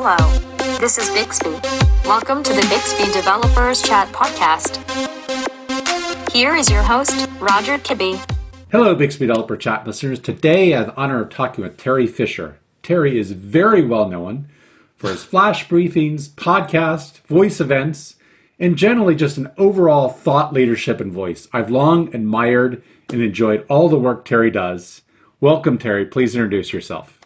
[0.00, 0.78] Hello.
[0.78, 1.50] This is Bixby.
[2.06, 4.78] Welcome to the Bixby Developers Chat Podcast.
[6.30, 8.16] Here is your host, Roger Kibbe.
[8.70, 10.20] Hello, Bixby Developer Chat listeners.
[10.20, 12.60] Today, I have the honor of talking with Teri Fisher.
[12.84, 14.48] Teri is very well known
[14.94, 18.14] for his flash briefings, podcast, voice events,
[18.60, 21.48] and generally just an overall thought leadership and voice.
[21.52, 25.02] I've long admired and enjoyed all the work Teri does.
[25.40, 26.08] Welcome, Teri.
[26.08, 27.17] Please introduce yourself.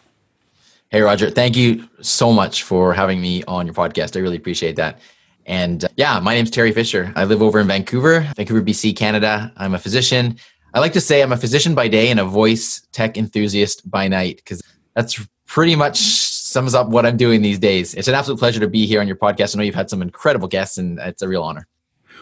[0.93, 1.31] Hey, Roger.
[1.31, 4.15] Thank you so much for having me on your podcast.
[4.15, 4.99] I really appreciate that.
[5.47, 7.11] And uh, yeah, my name's Teri Fisher.
[7.15, 9.51] I live over in Vancouver, Vancouver, BC, Canada.
[9.57, 10.37] I'm a physician.
[10.75, 14.07] I like to say I'm a physician by day and a voice tech enthusiast by
[14.07, 14.61] night because
[14.95, 17.95] that's pretty much sums up what I'm doing these days.
[17.95, 19.55] It's an absolute pleasure to be here on your podcast.
[19.55, 21.67] I know you've had some incredible guests, and it's a real honor.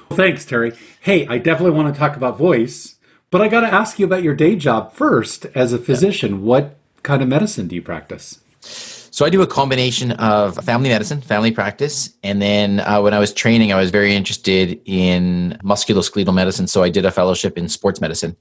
[0.09, 0.77] Well, thanks, Teri.
[1.01, 2.95] Hey, I definitely want to talk about voice,
[3.31, 6.35] but I got to ask you about your day job first as a physician.
[6.35, 6.45] Yeah.
[6.45, 8.39] What kind of medicine do you practice?
[8.61, 13.19] So I do a combination of family medicine, family practice, and then uh, when I
[13.19, 16.67] was training, I was very interested in musculoskeletal medicine.
[16.67, 18.35] So I did a fellowship in sports medicine,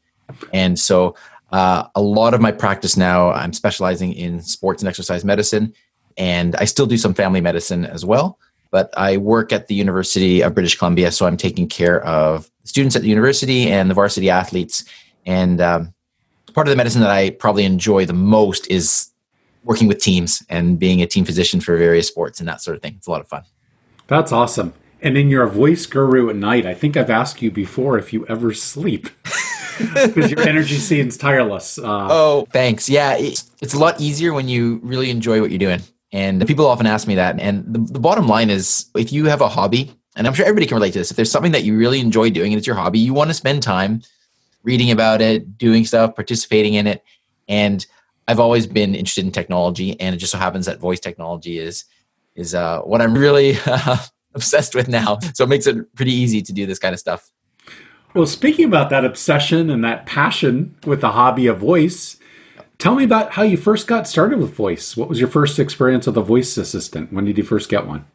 [0.52, 1.16] and so
[1.52, 5.74] uh, a lot of my practice now, I'm specializing in sports and exercise medicine,
[6.16, 8.38] and I still do some family medicine as well.
[8.70, 12.94] But I work at the University of British Columbia, so I'm taking care of students
[12.94, 14.84] at the university and the varsity athletes.
[15.26, 15.92] And um,
[16.54, 19.09] part of the medicine that I probably enjoy the most is
[19.64, 22.82] working with teams and being a team physician for various sports and that sort of
[22.82, 22.94] thing.
[22.96, 23.44] It's a lot of fun.
[24.06, 24.72] That's awesome.
[25.02, 26.66] And then you're a voice guru at night.
[26.66, 29.08] I think I've asked you before if you ever sleep
[29.78, 31.78] because your energy seems tireless.
[31.78, 32.88] Uh, oh, thanks.
[32.88, 35.80] Yeah, it's, it's a lot easier when you really enjoy what you're doing.
[36.12, 37.38] And people often ask me that.
[37.38, 40.66] And the, the bottom line is if you have a hobby, and I'm sure everybody
[40.66, 42.76] can relate to this, if there's something that you really enjoy doing and it's your
[42.76, 44.02] hobby, you want to spend time
[44.64, 47.02] reading about it, doing stuff, participating in it.
[47.48, 47.86] And
[48.28, 51.84] I've always been interested in technology, and it just so happens that voice technology is
[52.36, 53.96] is uh, what I'm really uh,
[54.34, 55.18] obsessed with now.
[55.34, 57.30] So it makes it pretty easy to do this kind of stuff.
[58.14, 62.16] Well, speaking about that obsession and that passion with the hobby of voice,
[62.78, 64.96] tell me about how you first got started with voice.
[64.96, 67.12] What was your first experience with a voice assistant?
[67.12, 68.06] When did you first get one?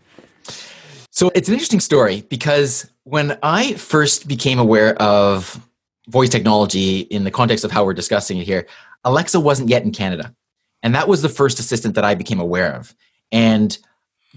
[1.12, 5.66] So it's an interesting story because when I first became aware of
[6.07, 8.67] voice technology in the context of how we're discussing it here,
[9.03, 10.33] Alexa wasn't yet in Canada.
[10.83, 12.95] And that was the first assistant that I became aware of.
[13.31, 13.77] And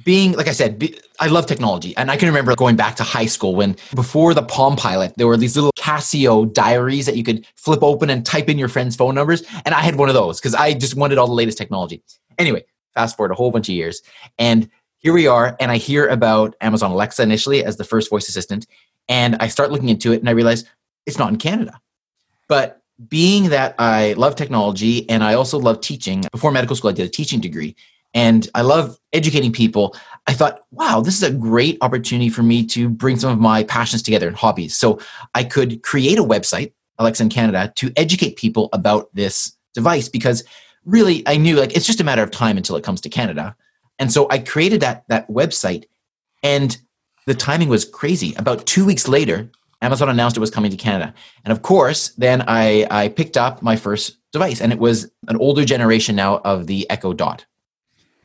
[0.05, 1.97] being, like I said, be, I love technology.
[1.97, 5.27] And I can remember going back to high school when before the Palm Pilot, there
[5.27, 8.97] were these little Casio diaries that you could flip open and type in your friends'
[8.97, 9.43] phone numbers.
[9.65, 12.03] And I had one of those because I just wanted all the latest technology.
[12.39, 12.65] Anyway,
[12.95, 14.03] fast forward a whole bunch of years.
[14.39, 15.57] And here we are.
[15.61, 18.67] And I hear about Amazon Alexa initially as the first voice assistant.
[19.09, 20.65] And I start looking into it and I realize
[21.09, 21.81] it's not in Canada.
[22.49, 26.95] But being that I love technology and I also love teaching, before medical school, I
[26.95, 27.75] did a teaching degree
[28.15, 29.97] and I love educating people.
[30.27, 33.65] I thought, wow, this is a great opportunity for me to bring some of my
[33.65, 34.77] passions together and hobbies.
[34.77, 35.01] So
[35.35, 40.43] I could create a website, Alexa in Canada, to educate people about this device because
[40.85, 43.55] really I knew like it's just a matter of time until it comes to Canada.
[43.99, 45.85] And so I created that that website
[46.43, 46.77] and
[47.27, 48.35] the timing was crazy.
[48.37, 49.51] About 2 weeks later,
[49.81, 51.15] Amazon announced it was coming to Canada.
[51.45, 55.37] And of course, then I, I picked up my first device, and it was an
[55.37, 57.47] older generation now of the Echo Dot.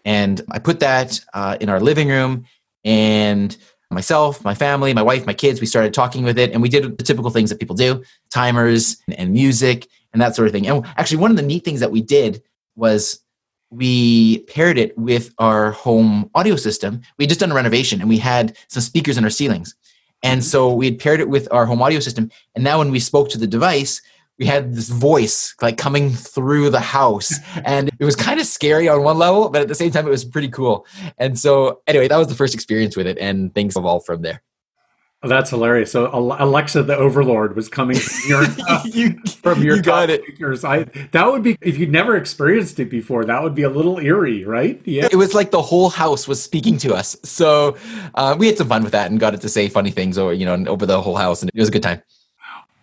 [0.05, 2.45] And I put that uh, in our living room,
[2.83, 3.55] and
[3.91, 6.97] myself, my family, my wife, my kids, we started talking with it, and we did
[6.97, 10.67] the typical things that people do timers and, and music and that sort of thing.
[10.67, 12.41] And actually, one of the neat things that we did
[12.75, 13.19] was
[13.69, 17.01] we paired it with our home audio system.
[17.17, 19.75] We had just done a renovation and we had some speakers in our ceilings.
[20.23, 20.47] And mm-hmm.
[20.47, 22.31] so we had paired it with our home audio system.
[22.55, 24.01] And now when we spoke to the device,
[24.39, 27.33] we had this voice like coming through the house.
[27.65, 30.09] And it was kind of scary on one level, but at the same time, it
[30.09, 30.85] was pretty cool.
[31.17, 33.17] And so, anyway, that was the first experience with it.
[33.19, 34.41] And things evolved from there.
[35.23, 35.91] That's hilarious.
[35.91, 38.43] So Alexa, the Overlord, was coming from your
[38.85, 40.21] you, from your you got it.
[40.23, 40.65] speakers.
[40.65, 43.23] I that would be if you'd never experienced it before.
[43.23, 44.81] That would be a little eerie, right?
[44.83, 45.07] Yeah.
[45.09, 47.15] It was like the whole house was speaking to us.
[47.23, 47.77] So
[48.15, 50.33] uh, we had some fun with that and got it to say funny things over
[50.33, 52.01] you know over the whole house, and it was a good time.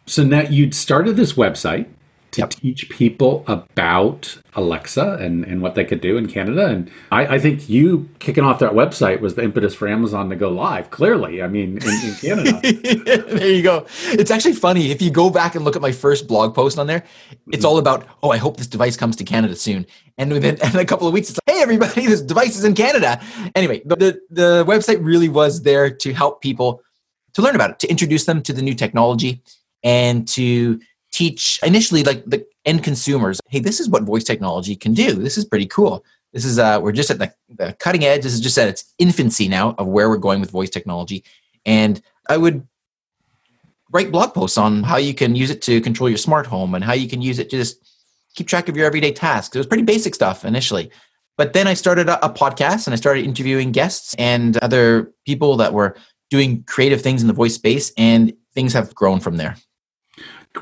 [0.06, 1.88] So now you'd started this website
[2.32, 2.50] to yep.
[2.50, 6.66] teach people about Alexa and, and what they could do in Canada.
[6.66, 10.36] And I, I, think you kicking off that website was the impetus for Amazon to
[10.36, 11.42] go live, clearly.
[11.42, 12.60] I mean, in, in Canada.
[13.36, 13.86] there you go.
[14.12, 14.90] It's actually funny.
[14.90, 17.04] If you go back and look at my first blog post on there,
[17.48, 17.66] it's mm-hmm.
[17.66, 19.86] all about, oh, I hope this device comes to Canada soon.
[20.18, 22.74] And within and a couple of weeks, it's like, hey, everybody, this device is in
[22.74, 23.20] Canada.
[23.54, 26.82] Anyway, the, the website really was there to help people
[27.34, 29.42] to learn about it, to introduce them to the new technology
[29.82, 30.80] and to
[31.10, 35.36] teach initially like the end consumers hey this is what voice technology can do this
[35.36, 38.22] is pretty cool This is uh, we're just at the, the cutting edge.
[38.22, 41.24] This is just at its infancy now of where we're going with voice technology.
[41.66, 42.66] And I would
[43.90, 46.84] write blog posts on how you can use it to control your smart home and
[46.84, 47.82] how you can use it to just
[48.36, 49.56] keep track of your everyday tasks.
[49.56, 50.90] It was pretty basic stuff initially.
[51.36, 55.56] But then I started a, a podcast and I started interviewing guests and other people
[55.56, 55.96] that were
[56.30, 59.56] doing creative things in the voice space, and things have grown from there.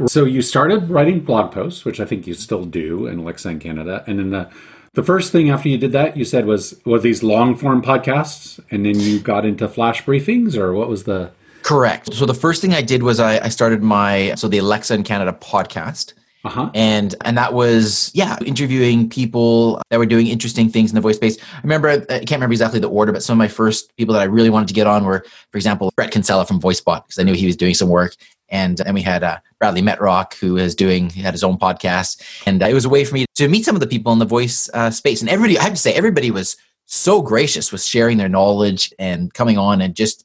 [0.06, 3.58] So you started writing blog posts, which I think you still do in Alexa in
[3.58, 4.50] Canada, and then the
[4.94, 8.60] the first thing after you did that, you said was were these long form podcasts,
[8.70, 11.30] and then you got into flash briefings, or what was the
[11.62, 12.14] Correct.
[12.14, 15.02] So the first thing I did was I, I started my so the Alexa in
[15.02, 16.14] Canada podcast.
[16.44, 16.70] Uh-huh.
[16.74, 21.16] And and that was yeah, interviewing people that were doing interesting things in the voice
[21.16, 21.36] space.
[21.40, 24.20] I remember I can't remember exactly the order, but some of my first people that
[24.20, 27.24] I really wanted to get on were, for example, Bret Kinsella from VoiceBot because I
[27.24, 28.14] knew he was doing some work,
[28.50, 32.62] and and we had uh, Bradley Metrock who is doing had his own podcast, and
[32.62, 34.68] it was a way for me to meet some of the people in the voice
[34.74, 35.20] uh, space.
[35.20, 36.56] And everybody, I have to say, everybody was
[36.86, 40.24] so gracious with sharing their knowledge and coming on and just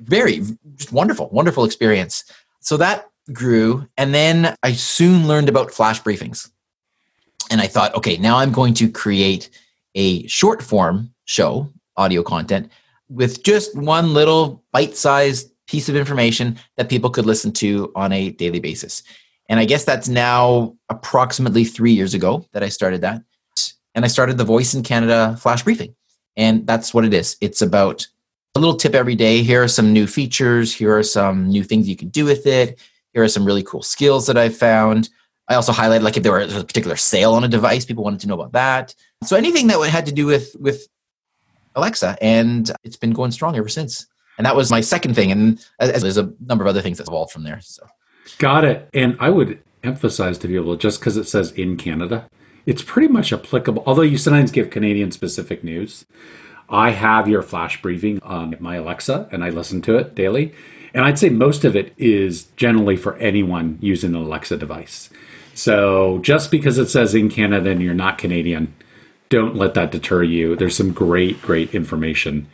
[0.00, 0.42] very
[0.76, 2.24] just wonderful, wonderful experience.
[2.60, 6.50] So that grew, and then I soon learned about flash briefings,
[7.50, 9.50] and I thought, okay, now I'm going to create
[9.94, 12.70] a short form show, audio content,
[13.08, 18.30] with just one little bite-sized piece of information that people could listen to on a
[18.30, 19.02] daily basis.
[19.48, 23.22] And I guess that's now approximately three years ago that I started that.
[23.94, 25.94] And I started the Voice in Canada Flash Briefing.
[26.36, 27.36] And that's what it is.
[27.40, 28.06] It's about
[28.54, 29.42] a little tip every day.
[29.42, 30.74] Here are some new features.
[30.74, 32.78] Here are some new things you can do with it.
[33.12, 35.08] Here are some really cool skills that I've found.
[35.48, 38.20] I also highlighted like if there was a particular sale on a device, people wanted
[38.20, 38.94] to know about that.
[39.24, 40.88] So anything that had to do with with
[41.76, 44.06] Alexa, and it's been going strong ever since.
[44.38, 47.32] And that was my second thing, and there's a number of other things that evolved
[47.32, 47.60] from there.
[47.60, 47.86] So,
[48.38, 48.88] got it.
[48.92, 52.28] And I would emphasize to people just because it says in Canada,
[52.66, 53.82] it's pretty much applicable.
[53.86, 56.04] Although you sometimes give Canadian specific news,
[56.68, 60.52] I have your flash briefing on my Alexa and I listen to it daily.
[60.92, 65.10] And I'd say most of it is generally for anyone using an Alexa device.
[65.54, 68.74] So just because it says in Canada and you're not Canadian,
[69.28, 70.56] don't let that deter you.
[70.56, 72.48] There's some great, great information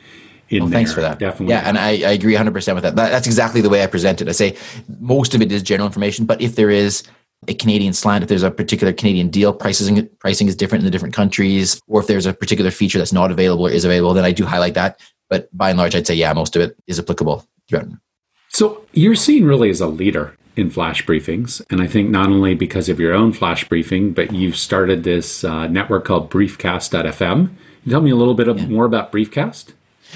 [0.61, 0.79] well, there.
[0.79, 1.19] Thanks for that.
[1.19, 1.55] Definitely.
[1.55, 2.97] Yeah, and I, I agree 100% with that.
[2.97, 3.11] that.
[3.11, 4.29] That's exactly the way I present it.
[4.29, 4.57] I say
[5.01, 7.03] most of it is general information, but if there is
[7.49, 10.91] a Canadian slant, if there's a particular Canadian deal, pricing pricing is different in the
[10.91, 14.25] different countries, or if there's a particular feature that's not available or is available, then
[14.25, 15.01] I do highlight that.
[15.29, 17.47] But by and large, I'd say yeah, most of it is applicable.
[18.49, 22.55] So you're seen really as a leader in flash briefings, and I think not only
[22.55, 27.17] because of your own flash briefing, but you've started this uh, network called Briefcast.fm.
[27.17, 28.67] Can you tell me a little bit yeah.
[28.67, 29.73] more about Briefcast?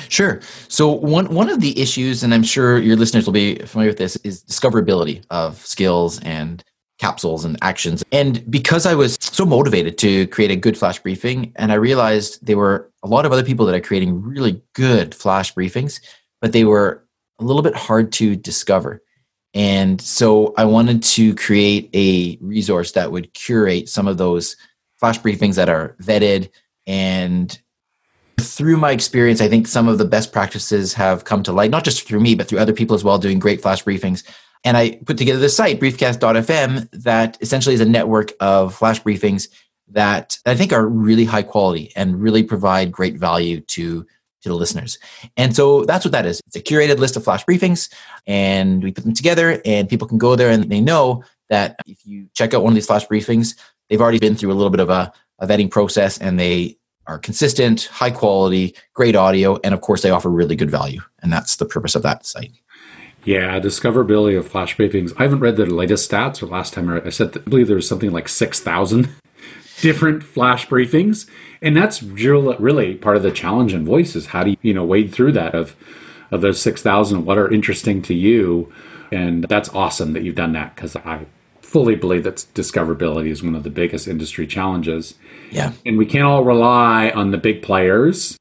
[0.08, 0.40] Sure.
[0.69, 3.98] So one one of the issues, and I'm sure your listeners will be familiar with
[3.98, 6.62] this, is discoverability of skills and
[6.98, 8.02] capsules and actions.
[8.12, 12.44] And because I was so motivated to create a good flash briefing, and I realized
[12.44, 16.00] there were a lot of other people that are creating really good flash briefings,
[16.40, 17.04] but they were
[17.38, 19.02] a little bit hard to discover.
[19.52, 24.56] And so I wanted to create a resource that would curate some of those
[24.99, 26.50] flash briefings that are vetted
[26.87, 27.58] and
[28.41, 31.85] through my experience, I think some of the best practices have come to light, not
[31.85, 34.25] just through me, but through other people as well, doing great flash briefings.
[34.65, 39.49] And I put together this site, briefcast.fm, that essentially is a network of flash briefings
[39.88, 44.55] that I think are really high quality and really provide great value to, to the
[44.55, 44.99] listeners.
[45.37, 46.40] And so that's what that is.
[46.47, 47.93] It's a curated list of flash briefings,
[48.26, 52.05] and we put them together, and people can go there and they know that if
[52.05, 53.55] you check out one of these flash briefings,
[53.88, 57.18] they've already been through a little bit of a, a vetting process and they are
[57.18, 61.00] consistent, high quality, great audio, and of course, they offer really good value.
[61.22, 62.52] And that's the purpose of that site.
[63.25, 65.12] Yeah, discoverability of flash briefings.
[65.18, 67.88] I haven't read the latest stats or last time I said, I believe there was
[67.88, 69.08] something like 6,000
[69.80, 71.28] different flash briefings.
[71.60, 74.84] And that's really part of the challenge in voice is how do you, you know,
[74.84, 75.75] wade through that of,
[76.30, 78.72] of those 6,000, what are interesting to you?
[79.10, 81.26] And that's awesome that you've done that because I
[81.76, 85.14] fully believe that discoverability is one of the biggest industry challenges.
[85.50, 85.73] Yeah.
[85.85, 88.38] And we can't all rely on the big players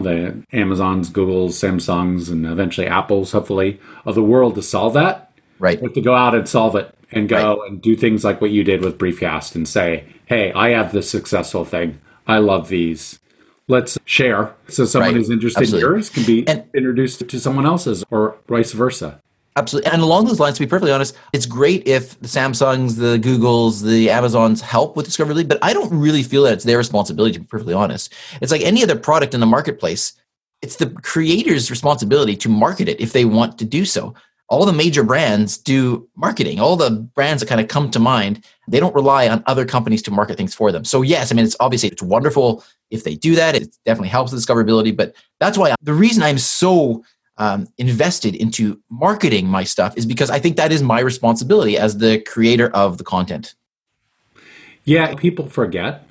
[0.00, 5.32] the Amazons, Googles, Samsungs, and eventually Apples, hopefully, of the world to solve that.
[5.58, 5.78] Right.
[5.78, 7.70] We have to go out and solve it and go right.
[7.70, 11.10] and do things like what you did with Briefcast and say, hey, I have this
[11.10, 12.00] successful thing.
[12.26, 13.18] I love these.
[13.66, 14.54] Let's share.
[14.68, 15.18] So someone right.
[15.18, 15.86] who's interested Absolutely.
[15.86, 19.20] in yours can be and, introduced to someone else's or vice versa.
[19.58, 19.90] Absolutely.
[19.90, 23.82] And along those lines, to be perfectly honest, it's great if the Samsungs, the Googles,
[23.82, 27.40] the Amazons help with discoverability, but I don't really feel that it's their responsibility, to
[27.40, 28.14] be perfectly honest.
[28.40, 30.04] It's like any other product in the marketplace,
[30.62, 34.14] it's the creator's responsibility to market it if they want to do so.
[34.48, 36.58] all the major brands do marketing.
[36.58, 40.02] All the brands that kind of come to mind, they don't rely on other companies
[40.02, 40.84] to market things for them.
[40.84, 43.54] So yes, I mean it's obviously it's wonderful if they do that.
[43.54, 44.96] It definitely helps with discoverability.
[44.96, 47.04] But that's why the reason I'm so
[47.38, 51.98] um, invested into marketing my stuff is because I think that is my responsibility as
[51.98, 53.54] the creator of the content.
[54.84, 56.04] Yeah, people forget.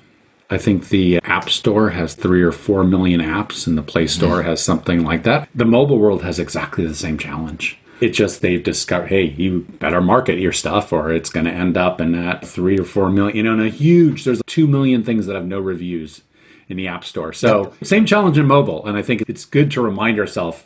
[0.50, 4.42] I think the App Store has three or four million apps, and the Play Store
[4.42, 5.48] has something like that.
[5.54, 7.78] The mobile world has exactly the same challenge.
[8.00, 11.76] It's just they've discovered, hey, you better market your stuff or it's going to end
[11.76, 15.02] up in that three or four million, you know, in a huge, there's two million
[15.02, 16.22] things that have no reviews
[16.68, 17.32] in the App Store.
[17.32, 18.86] So, same challenge in mobile.
[18.86, 20.62] And I think it's good to remind ourselves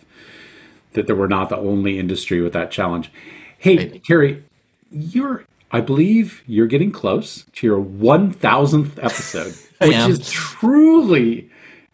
[0.94, 3.10] that we're not the only industry with that challenge.
[3.58, 4.02] Hey, right.
[4.02, 4.42] Teri,
[4.90, 9.54] you're, I believe you're getting close to your 1000th episode,
[9.86, 11.50] which is truly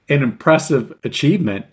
[0.08, 1.66] an impressive achievement.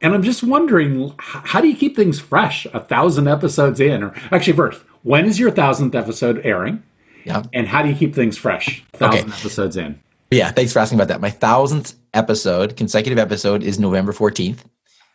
[0.00, 4.02] And I'm just wondering, how do you keep things fresh a thousand episodes in?
[4.02, 6.82] Or actually, first, when is your thousandth episode airing?
[7.24, 7.44] Yeah.
[7.52, 9.38] And how do you keep things fresh a thousand okay.
[9.38, 10.00] episodes in?
[10.32, 11.20] Yeah, thanks for asking about that.
[11.20, 14.60] My thousandth episode, consecutive episode, is November 14th.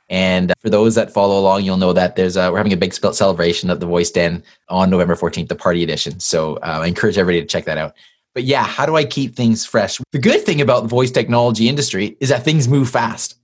[0.10, 2.94] And for those that follow along, you'll know that there's a, we're having a big
[2.94, 6.20] celebration at the Voice Den on November 14th, the party edition.
[6.20, 7.94] So uh, I encourage everybody to check that out.
[8.34, 10.00] But yeah, how do I keep things fresh?
[10.12, 13.36] The good thing about the voice technology industry is that things move fast.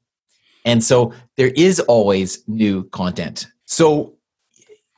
[0.65, 3.47] And so there is always new content.
[3.65, 4.13] So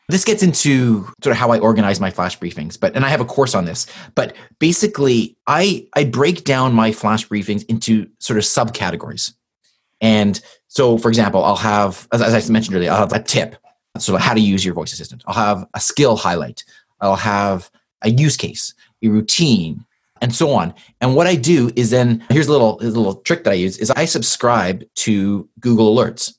[0.09, 3.21] this gets into sort of how I organize my flash briefings, but and I have
[3.21, 3.87] a course on this.
[4.13, 9.33] But basically, I I break down my flash briefings into sort of subcategories.
[10.01, 10.39] And
[10.75, 13.55] so, for example, I'll have, as, as I mentioned earlier, I'll have a tip,
[13.97, 15.23] so how to use your voice assistant.
[15.25, 16.65] I'll have a skill highlight.
[16.99, 19.85] I'll have a use case, a routine,
[20.21, 20.73] and so on.
[20.99, 23.53] And what I do is then here's a little here's a little trick that I
[23.53, 26.33] use is I subscribe to Google Alerts.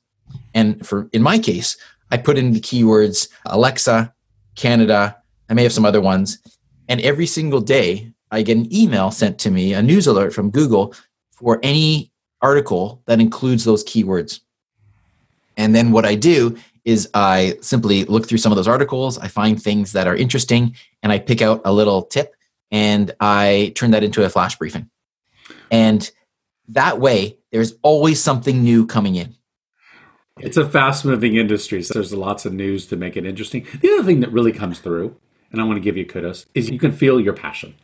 [0.52, 1.76] And for in my case,
[2.10, 4.12] I put in the keywords Alexa,
[4.54, 5.16] Canada,
[5.48, 6.38] I may have some other ones,
[6.88, 10.50] and every single day I get an email sent to me, a news alert from
[10.50, 10.94] Google
[11.30, 12.12] for any
[12.46, 14.40] article that includes those keywords.
[15.56, 19.28] And then what I do is I simply look through some of those articles, I
[19.28, 22.34] find things that are interesting, and I pick out a little tip
[22.70, 24.88] and I turn that into a flash briefing.
[25.70, 26.08] And
[26.68, 29.34] that way, there's always something new coming in.
[30.38, 33.66] It's a fast moving industry, so there's lots of news to make it interesting.
[33.80, 35.16] The other thing that really comes through,
[35.50, 37.74] and I want to give you kudos, is you can feel your passion.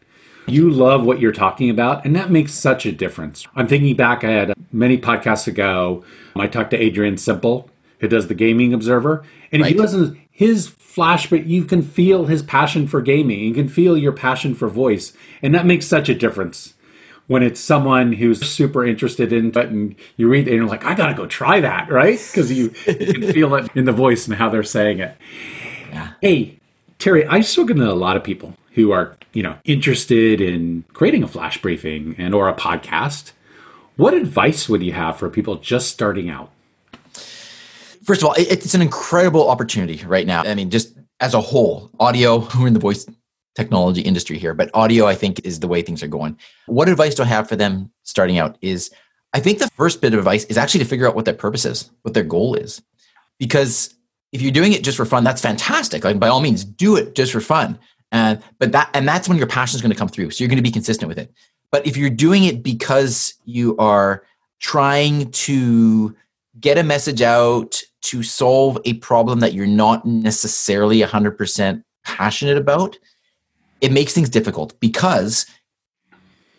[0.46, 3.46] You love what you're talking about, and that makes such a difference.
[3.54, 7.70] I'm thinking back, I had many podcasts ago, I talked to Adrian Simple,
[8.00, 9.74] who does the Gaming Observer, and if right.
[9.74, 13.40] you listen, his flash, but you can feel his passion for gaming.
[13.40, 15.14] You can feel your passion for voice.
[15.40, 16.74] And that makes such a difference
[17.28, 20.84] when it's someone who's super interested in it and you read it and you're like,
[20.84, 22.18] I got to go try that, right?
[22.30, 25.16] Because you, you, can feel it in the voice and how they're saying it.
[25.90, 26.12] Yeah.
[26.20, 26.58] Hey,
[26.98, 31.22] Teri, I've spoken to a lot of people who are, you know, interested in creating
[31.22, 33.32] a flash briefing and or a podcast.
[33.96, 36.50] What advice would you have for people just starting out?
[38.04, 40.42] first of all, it's an incredible opportunity right now.
[40.42, 43.06] I mean, just as a whole, audio, we're in the voice
[43.54, 46.38] technology industry here, but audio, I think, is the way things are going.
[46.66, 48.90] What advice do I have for them starting out is
[49.34, 51.64] I think the first bit of advice is actually to figure out what their purpose
[51.64, 52.82] is, what their goal is.
[53.38, 53.94] Because
[54.32, 56.04] if you're doing it just for fun, that's fantastic.
[56.04, 57.78] Like by all means, do it just for fun.
[58.12, 60.30] And but that and that's when your passion is going to come through.
[60.30, 61.32] So you're going to be consistent with it.
[61.70, 64.24] But if you're doing it because you are
[64.60, 66.14] trying to
[66.60, 72.98] get a message out to solve a problem that you're not necessarily 100% passionate about,
[73.80, 75.46] it makes things difficult because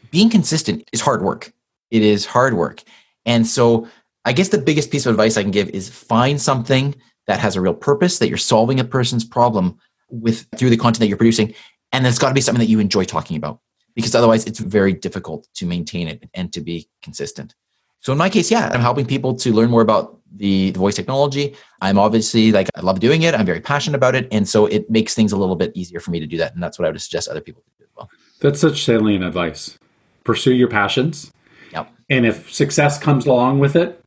[0.10, 1.54] being consistent is hard work.
[1.92, 2.82] It is hard work.
[3.26, 3.88] And so,
[4.26, 6.96] I guess the biggest piece of advice I can give is find something
[7.28, 9.78] that has a real purpose, that you're solving a person's problem
[10.22, 11.54] with through the content that you're producing.
[11.92, 13.60] And it's got to be something that you enjoy talking about
[13.96, 17.56] because otherwise it's very difficult to maintain it and to be consistent.
[18.00, 20.96] So in my case, yeah, I'm helping people to learn more about the, the voice
[20.96, 21.56] technology.
[21.82, 23.34] I'm obviously like I love doing it.
[23.34, 26.12] I'm very passionate about it, and so it makes things a little bit easier for
[26.12, 26.54] me to do that.
[26.54, 28.10] And that's what I would suggest other people to do as well.
[28.42, 29.78] That's such salient advice.
[30.26, 31.32] Pursue your passions.
[31.72, 31.92] Yep.
[32.10, 34.04] And if success comes along with it,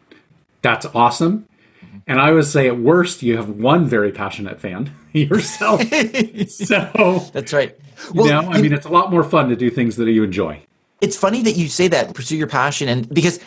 [0.61, 1.49] that's awesome.
[1.83, 1.99] Mm-hmm.
[2.07, 4.95] And I would say at worst, you have one very passionate fan
[5.31, 5.83] yourself.
[6.49, 7.77] so that's right.
[8.15, 10.23] Well, you know, I mean, it's a lot more fun to do things that you
[10.23, 10.63] enjoy.
[11.01, 12.89] It's funny that you say that, pursue your passion.
[12.89, 13.41] And because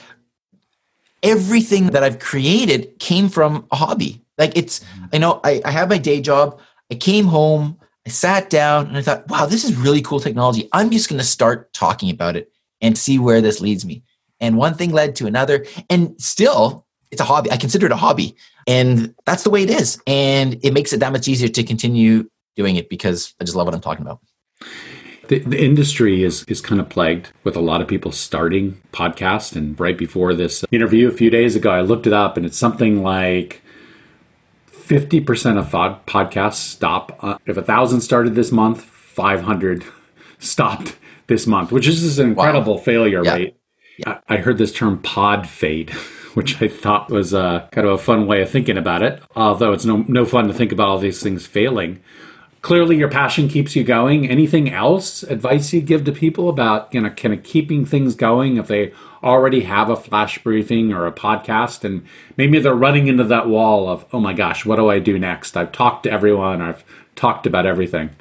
[1.23, 4.23] everything that I've created came from a hobby.
[4.37, 5.05] Like it's, mm-hmm.
[5.13, 6.59] I know I, I have my day job.
[6.91, 10.67] I came home, I sat down and I thought, wow, this is really cool technology.
[10.73, 14.03] I'm just going to start talking about it and see where this leads me.
[14.39, 15.65] And one thing led to another.
[15.89, 17.51] And still, it's a hobby.
[17.51, 18.35] I consider it a hobby.
[18.67, 19.99] And that's the way it is.
[20.05, 23.65] And it makes it that much easier to continue doing it because I just love
[23.65, 24.19] what I'm talking about.
[25.29, 29.55] The, the industry is is kind of plagued with a lot of people starting podcasts.
[29.55, 32.57] And right before this interview a few days ago, I looked it up, and it's
[32.57, 33.61] something like
[34.65, 37.17] fifty percent of podcasts stop.
[37.23, 39.85] Uh, if a thousand started this month, five hundred
[40.39, 40.97] stopped
[41.27, 42.81] this month, which is an incredible wow.
[42.81, 43.35] failure yeah.
[43.35, 43.55] rate.
[43.99, 44.19] Yeah.
[44.27, 45.95] I, I heard this term pod fade.
[46.35, 49.21] which I thought was uh, kind of a fun way of thinking about it.
[49.35, 52.01] Although it's no no fun to think about all these things failing
[52.61, 54.29] clearly your passion keeps you going.
[54.29, 58.57] Anything else advice you'd give to people about you know kind of keeping things going
[58.57, 58.93] if they
[59.23, 62.05] already have a flash briefing or a podcast and
[62.37, 65.57] maybe they're running into that wall of oh my gosh what do I do next?
[65.57, 66.61] I've talked to everyone.
[66.61, 66.83] I've
[67.15, 68.11] talked about everything.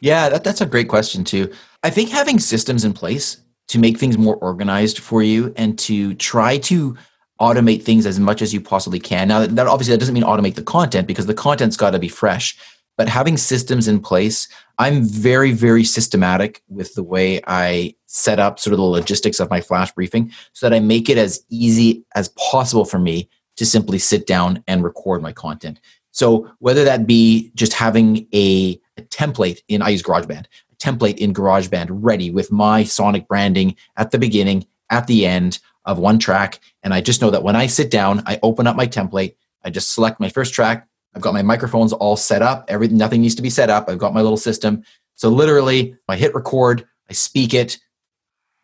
[0.00, 1.52] Yeah, that, that's a great question too.
[1.82, 3.38] I think having systems in place
[3.74, 6.96] to make things more organized for you and to try to
[7.40, 9.28] automate things as much as you possibly can.
[9.28, 12.08] Now, that obviously that doesn't mean automate the content because the content's got to be
[12.08, 12.56] fresh
[12.96, 18.58] but having systems in place i'm very very systematic with the way i set up
[18.58, 22.04] sort of the logistics of my flash briefing so that i make it as easy
[22.14, 25.80] as possible for me to simply sit down and record my content
[26.12, 30.46] so whether that be just having a, a template in i use garageband
[30.84, 35.98] template in garageband ready with my sonic branding at the beginning at the end of
[35.98, 38.86] one track and i just know that when i sit down i open up my
[38.86, 42.64] template i just select my first track I've got my microphones all set up.
[42.68, 43.88] Everything, nothing needs to be set up.
[43.88, 44.82] I've got my little system.
[45.14, 47.78] So literally, I hit record, I speak it,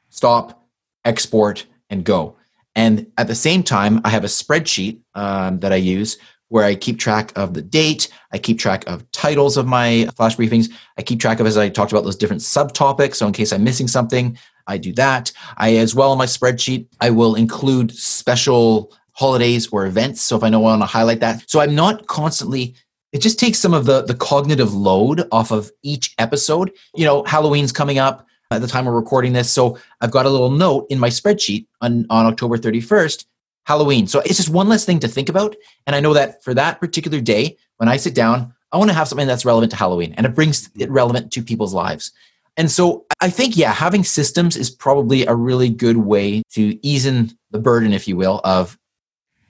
[0.09, 0.67] stop,
[1.05, 2.37] export, and go.
[2.75, 6.19] And at the same time, I have a spreadsheet um, that I use
[6.51, 8.09] where I keep track of the date.
[8.33, 10.71] I keep track of titles of my flash briefings.
[10.99, 13.17] I keep track of, as I talked about, those different subtopics.
[13.17, 15.33] So in case I'm missing something, I do that.
[15.57, 20.23] I, as well, in my spreadsheet, I will include special holidays or events.
[20.23, 21.49] So if I know I want to highlight that.
[21.49, 22.75] So I'm not constantly
[23.13, 26.71] it just takes some of the the cognitive load off of each episode.
[26.95, 29.51] You know, Halloween's coming up at the time we're recording this.
[29.51, 33.25] So I've got a little note in my spreadsheet on, on October 31st,
[33.65, 34.07] Halloween.
[34.07, 35.55] So it's just one less thing to think about.
[35.87, 38.95] And I know that for that particular day, when I sit down, I want to
[38.95, 42.13] have something that's relevant to Halloween and it brings it relevant to people's lives.
[42.57, 47.07] And so I think, yeah, having systems is probably a really good way to ease
[47.07, 48.79] in the burden, if you will, of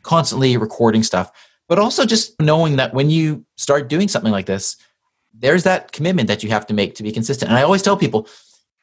[0.02, 1.32] constantly recording stuff,
[1.68, 4.76] but also just knowing that when you start doing something like this,
[5.34, 7.50] there's that commitment that you have to make to be consistent.
[7.50, 8.28] And I always tell people,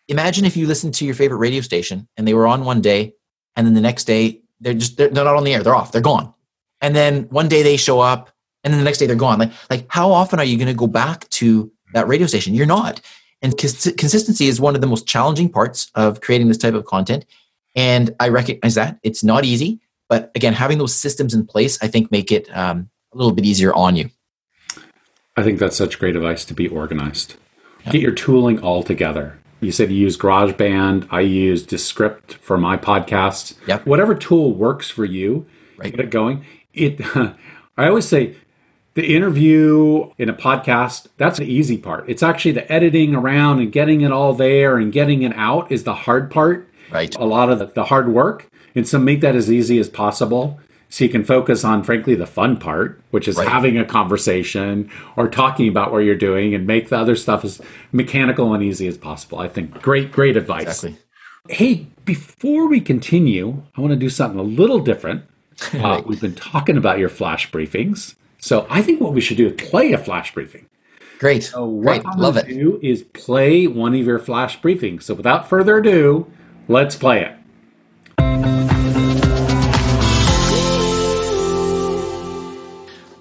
[0.08, 3.14] imagine if you listen to your favorite radio station and they were on one day
[3.56, 5.92] and then the next day they're just they're, they're not on the air, they're off,
[5.92, 6.34] they're gone.
[6.82, 8.30] And then one day they show up
[8.64, 9.40] and then the next day they're gone.
[9.40, 12.54] Like like how often are you going to go back to that radio station?
[12.54, 13.02] You're not.
[13.42, 16.86] And cons- consistency is one of the most challenging parts of creating this type of
[16.86, 17.26] content.
[17.76, 19.80] And I recognize that it's not easy.
[20.10, 23.46] But again, having those systems in place, I think, make it um, a little bit
[23.46, 24.10] easier on you.
[25.36, 27.36] I think that's such great advice to be organized.
[27.92, 29.40] Get your tooling all together.
[29.60, 31.08] You said you use GarageBand.
[31.10, 33.56] I use Descript for my podcast.
[33.68, 33.86] Yep.
[33.86, 35.92] Whatever tool works for you, right.
[35.92, 36.46] get it going.
[36.74, 37.02] It.
[37.78, 38.36] I always say
[38.98, 43.72] the interview in a podcast that's the easy part it's actually the editing around and
[43.72, 47.52] getting it all there and getting it out is the hard part right a lot
[47.52, 51.10] of the, the hard work and so make that as easy as possible so you
[51.10, 53.48] can focus on frankly the fun part which is right.
[53.48, 57.62] having a conversation or talking about what you're doing and make the other stuff as
[57.92, 59.40] mechanical and easy as possible.
[59.40, 60.84] I think great great advice.
[60.84, 60.98] Exactly.
[61.50, 65.24] hey before we continue i want to do something a little different.
[65.74, 68.14] Uh, we've been talking about your flash briefings.
[68.38, 70.68] So i think what we should do is play a flash briefing.
[71.20, 71.46] Great.
[71.46, 72.18] So what great.
[72.18, 72.48] Love it.
[72.48, 75.04] do is play one of your flash briefings.
[75.04, 76.32] So without further ado
[76.68, 78.57] let's play it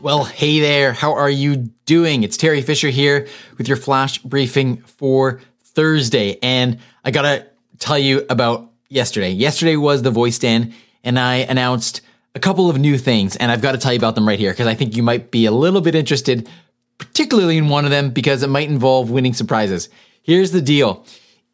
[0.02, 0.92] Well, hey there.
[0.92, 1.56] How are you
[1.86, 2.22] doing?
[2.22, 6.38] It's Teri Fisher here with your flash briefing for Thursday.
[6.42, 7.46] And I got to
[7.78, 9.30] tell you about yesterday.
[9.30, 12.02] Yesterday was the Voice Den, and I announced
[12.34, 13.36] a couple of new things.
[13.36, 15.30] And I've got to tell you about them right here because I think you might
[15.30, 16.46] be a little bit interested,
[16.98, 19.88] particularly in one of them because it might involve winning surprises.
[20.22, 21.06] Here's the deal.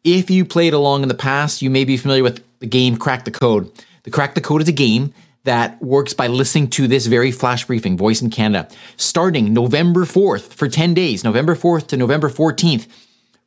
[0.03, 3.23] If you played along in the past, you may be familiar with the game Crack
[3.23, 3.71] the Code.
[4.03, 7.65] The Crack the Code is a game that works by listening to this very flash
[7.65, 12.87] briefing, Voice in Canada, starting November 4th for 10 days, November 4th to November 14th.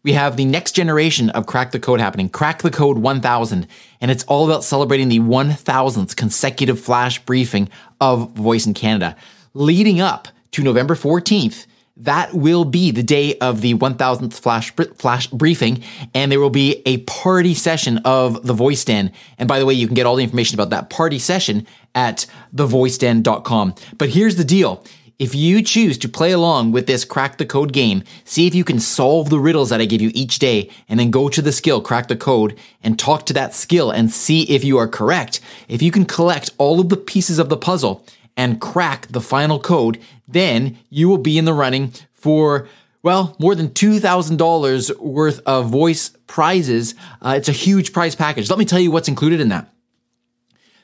[0.02, 3.66] We have the next generation of Crack the Code happening, Crack the Code 1000,
[4.00, 7.68] and it's all about celebrating the 1000th consecutive flash briefing
[8.00, 9.16] of Voice in Canada.
[9.54, 11.66] Leading up to November 14th,
[11.98, 15.82] that will be the day of the 1000th flash flash briefing
[16.14, 19.11] and there will be a party session of the voice den.
[19.38, 22.26] And by the way you can get all the information about that party session at
[22.54, 24.85] thevoiceden.com but here's the deal.
[25.18, 28.64] If you choose to play along with this crack the code game, see if you
[28.64, 31.52] can solve the riddles that I give you each day and then go to the
[31.52, 35.40] skill, crack the code and talk to that skill and see if you are correct.
[35.68, 38.04] If you can collect all of the pieces of the puzzle
[38.37, 42.68] and crack the final code, then you will be in the running for
[43.03, 46.96] well, more than $2,000 worth of voice prizes.
[47.22, 48.51] Uh, it's a huge prize package.
[48.51, 49.72] Let me tell you what's included in that.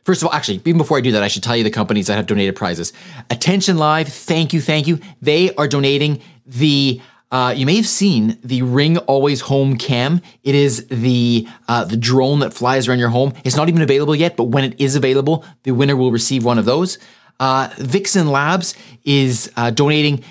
[0.05, 2.07] First of all, actually, even before I do that, I should tell you the companies
[2.07, 2.93] that have donated prizes.
[3.29, 5.01] Attention Live, thank you, thank you.
[5.21, 7.01] They are donating the
[7.33, 10.21] uh, you may have seen the Ring Always Home Cam.
[10.45, 13.33] It is the uh, the drone that flies around your home.
[13.43, 16.59] It's not even available yet, but when it is available, the winner will receive one
[16.59, 16.99] of those.
[17.41, 20.23] Uh, Vixen Labs is uh, donating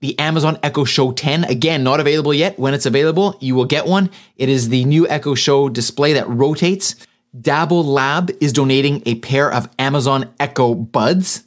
[0.00, 1.44] the Amazon Echo Show 10.
[1.44, 2.58] Again, not available yet.
[2.58, 4.10] When it's available, you will get one.
[4.36, 6.94] It is the new Echo Show display that rotates.
[7.38, 11.44] Dabble Lab is donating a pair of Amazon Echo Buds.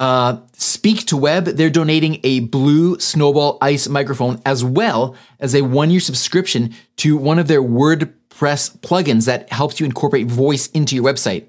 [0.00, 6.00] Uh, Speak2Web, they're donating a blue Snowball Ice microphone as well as a one year
[6.00, 11.46] subscription to one of their WordPress plugins that helps you incorporate voice into your website.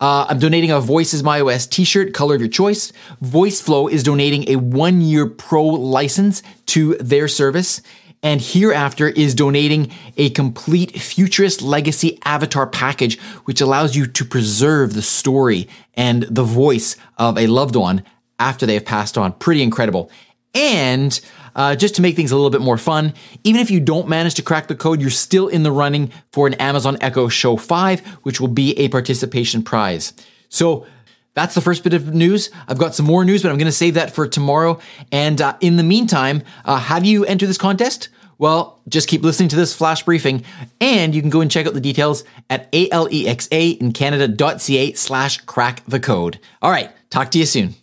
[0.00, 2.92] Uh, I'm donating a Voice is My OS t-shirt, color of your choice.
[3.22, 7.80] VoiceFlow is donating a one-year pro license to their service.
[8.22, 14.94] And Hereafter is donating a complete futurist legacy avatar package, which allows you to preserve
[14.94, 18.02] the story and the voice of a loved one
[18.38, 19.32] after they have passed on.
[19.32, 20.10] Pretty incredible.
[20.54, 21.20] And
[21.54, 23.14] uh, just to make things a little bit more fun,
[23.44, 26.46] even if you don't manage to crack the code, you're still in the running for
[26.46, 30.12] an Amazon Echo Show 5, which will be a participation prize.
[30.48, 30.86] So
[31.34, 32.50] that's the first bit of news.
[32.68, 34.78] I've got some more news, but I'm going to save that for tomorrow.
[35.10, 38.08] And uh, in the meantime, uh, you enter this contest?
[38.38, 40.44] Well, just keep listening to this flash briefing,
[40.80, 45.84] and you can go and check out the details at alexa in canada.ca slash crack
[45.86, 46.40] the code.
[46.60, 47.76] All right, talk to you soon.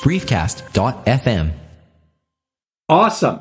[0.00, 1.52] briefcast.fm.
[2.88, 3.40] Awesome.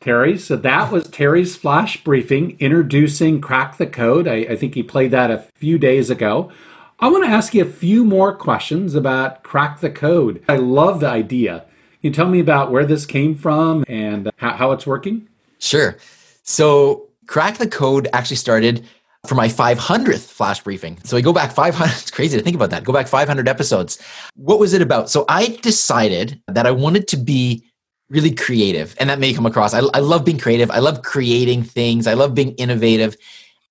[0.00, 0.38] Teri.
[0.38, 4.28] So that was Teri's flash briefing introducing Crack the Code.
[4.28, 6.52] I, I, think he played that a few days ago.
[7.00, 10.42] I want to ask you a few more questions about Crack the Code.
[10.48, 11.60] I love the idea.
[11.60, 11.68] Can
[12.02, 15.28] you tell me about where this came from and how, how it's working?
[15.58, 15.96] Sure.
[16.44, 18.86] So, Crack the Code actually started
[19.28, 20.98] for my 500th flash briefing.
[21.04, 21.92] So I go back 500.
[21.98, 22.84] It's crazy to think about that.
[22.84, 24.02] Go back 500 episodes.
[24.34, 25.10] What was it about?
[25.10, 27.64] So I decided that I wanted to be
[28.08, 29.74] really creative, and that may come across.
[29.74, 30.70] I, I love being creative.
[30.70, 32.06] I love creating things.
[32.06, 33.16] I love being innovative,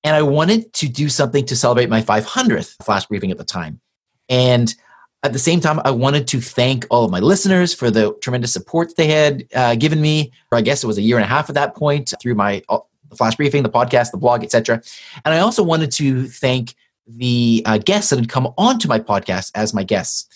[0.04, 3.82] and I wanted to do something to celebrate my 500th flash briefing at the time.
[4.30, 4.74] And
[5.24, 8.54] at the same time, I wanted to thank all of my listeners for the tremendous
[8.54, 10.32] support they had uh, given me.
[10.52, 12.62] I guess it was a year and a half at that point through my
[13.10, 14.82] the flash briefing, the podcast, the blog, etc.
[15.26, 16.76] And I also wanted to thank
[17.08, 20.28] the uh, guests that had come onto my podcast as my guests.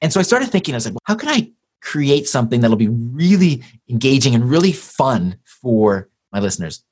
[0.00, 2.76] And so I started thinking, I was like, well, how can I create something that'll
[2.76, 6.82] be really engaging and really fun for my listeners?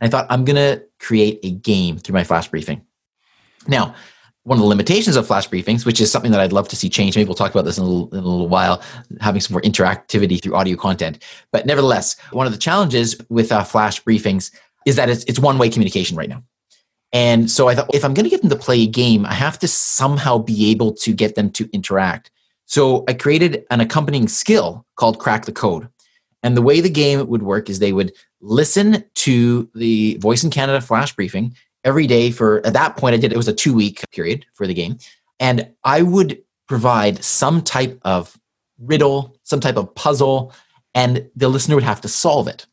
[0.00, 2.82] And I thought, I'm going to create a game through my flash briefing.
[3.66, 3.94] Now,
[4.46, 6.88] one of the limitations of flash briefings, which is something that I'd love to see
[6.88, 7.16] change.
[7.16, 8.80] Maybe we'll talk about this in a little, in a little while,
[9.20, 11.24] having some more interactivity through audio content.
[11.50, 14.54] But nevertheless, one of the challenges with uh, flash briefings
[14.86, 16.42] is that it's, it's one way communication right now.
[17.12, 19.34] And so I thought, if I'm going to get them to play a game, I
[19.34, 22.30] have to somehow be able to get them to interact.
[22.66, 25.88] So I created an accompanying skill called Crack the Code.
[26.42, 30.50] And the way the game would work is they would listen to the Voice in
[30.50, 33.74] Canada flash briefing every day for, at that point, I did, it was a two
[33.74, 34.98] week period for the game.
[35.38, 38.36] And I would provide some type of
[38.78, 40.52] riddle, some type of puzzle,
[40.94, 42.66] and the listener would have to solve it.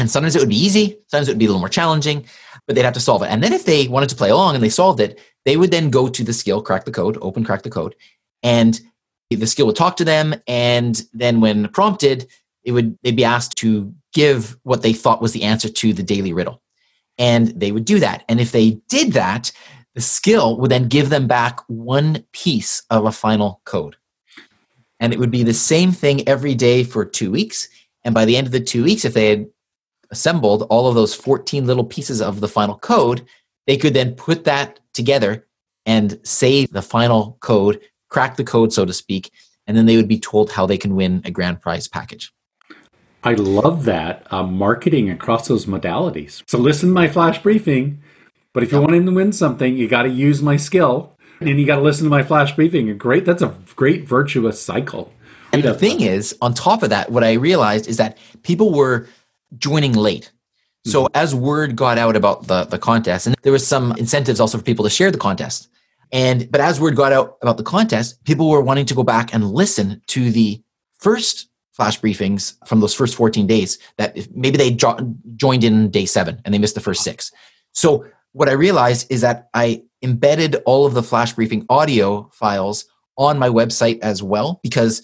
[0.00, 2.24] And sometimes it would be easy, sometimes it would be a little more challenging,
[2.66, 3.26] but they'd have to solve it.
[3.26, 5.90] And then if they wanted to play along and they solved it, they would then
[5.90, 7.94] go to the skill, crack the code, open crack the code,
[8.42, 8.80] and
[9.30, 10.34] the skill would talk to them.
[10.46, 12.26] And then when prompted,
[12.64, 16.02] it would they'd be asked to give what they thought was the answer to the
[16.02, 16.62] daily riddle.
[17.18, 18.24] And they would do that.
[18.28, 19.52] And if they did that,
[19.94, 23.96] the skill would then give them back one piece of a final code.
[24.98, 27.68] And it would be the same thing every day for two weeks.
[28.04, 29.46] And by the end of the two weeks, if they had
[30.10, 33.26] assembled all of those 14 little pieces of the final code,
[33.66, 35.46] they could then put that together
[35.86, 39.32] and say the final code, crack the code, so to speak,
[39.66, 42.32] and then they would be told how they can win a grand prize package.
[43.22, 46.42] I love that uh, marketing across those modalities.
[46.46, 48.02] So listen to my flash briefing,
[48.52, 51.66] but if you want to win something, you got to use my skill, And you
[51.66, 52.96] got to listen to my flash briefing.
[52.98, 53.24] Great.
[53.24, 55.12] That's a great virtuous cycle.
[55.52, 59.08] And the thing is, on top of that, what I realized is that people were
[59.58, 60.32] joining late.
[60.86, 61.16] So mm-hmm.
[61.16, 64.64] as word got out about the, the contest, and there was some incentives also for
[64.64, 65.68] people to share the contest.
[66.12, 69.32] And but as word got out about the contest, people were wanting to go back
[69.32, 70.60] and listen to the
[70.98, 74.98] first flash briefings from those first 14 days that maybe they jo-
[75.36, 77.30] joined in day seven and they missed the first six.
[77.72, 82.86] So what I realized is that I embedded all of the flash briefing audio files
[83.16, 85.02] on my website as well because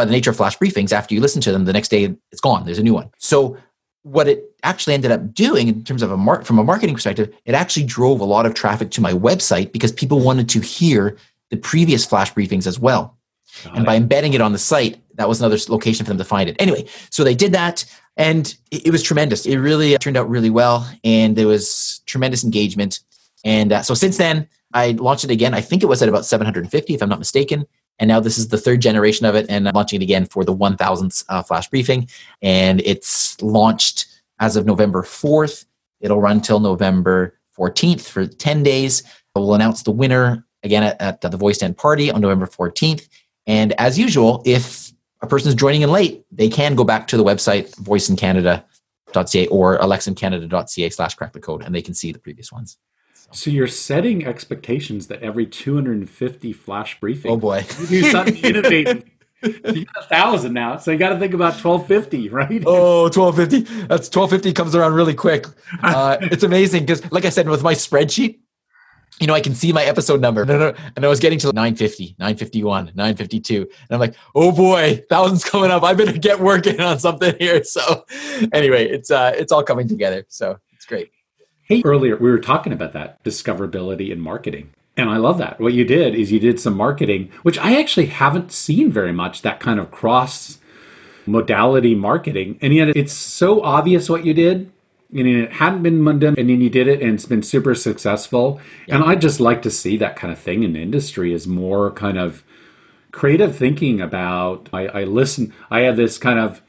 [0.00, 2.40] by the nature of flash briefings after you listen to them the next day it's
[2.40, 3.10] gone there's a new one.
[3.18, 3.58] So
[4.02, 7.30] what it actually ended up doing in terms of a mar- from a marketing perspective
[7.44, 11.18] it actually drove a lot of traffic to my website because people wanted to hear
[11.50, 13.18] the previous flash briefings as well.
[13.64, 13.86] Got and it.
[13.86, 16.56] by embedding it on the site that was another location for them to find it.
[16.58, 17.84] Anyway so they did that
[18.16, 19.44] and it, it was tremendous.
[19.44, 23.00] It really turned out really well and there was tremendous engagement.
[23.44, 25.52] And uh, so since then i launched it again.
[25.52, 27.66] I think it was at about 750 if i'm not mistaken
[28.00, 30.42] and now this is the third generation of it, and I'm launching it again for
[30.42, 32.08] the 1000th uh, flash briefing.
[32.40, 34.06] And it's launched
[34.40, 35.66] as of November 4th.
[36.00, 39.02] It'll run till November 14th for 10 days.
[39.34, 43.06] We'll announce the winner again at, at the Voice Den party on November 14th.
[43.46, 47.18] And as usual, if a person is joining in late, they can go back to
[47.18, 52.50] the website voiceincanada.ca or alexacanada.ca slash crack the code and they can see the previous
[52.50, 52.78] ones.
[53.32, 59.04] So you're setting expectations that every 250 flash briefing, oh boy, you do something innovative.
[59.42, 62.62] You got a thousand now, so you got to think about 1250, right?
[62.66, 63.86] Oh, 1250.
[63.86, 65.46] That's 1250 comes around really quick.
[65.82, 68.40] Uh, it's amazing because, like I said, with my spreadsheet,
[69.18, 70.42] you know, I can see my episode number.
[70.42, 73.60] And I was getting to 950, 951, 952.
[73.62, 75.82] And I'm like, oh boy, thousands coming up.
[75.82, 77.62] I better get working on something here.
[77.70, 78.04] So
[78.52, 80.24] anyway, it's uh it's all coming together.
[80.28, 81.12] So it's great.
[81.70, 84.70] Hey, earlier we were talking about that discoverability in marketing.
[84.96, 85.60] And I love that.
[85.60, 89.42] What you did is you did some marketing, which I actually haven't seen very much,
[89.42, 90.58] that kind of cross
[91.26, 92.58] modality marketing.
[92.60, 94.72] And yet it's so obvious what you did.
[95.14, 98.60] And it hadn't been done, and then you did it, and it's been super successful.
[98.86, 98.96] Yeah.
[98.96, 101.92] And I just like to see that kind of thing in the industry is more
[101.92, 102.42] kind of
[103.12, 104.68] creative thinking about.
[104.72, 106.62] I, I listen, I have this kind of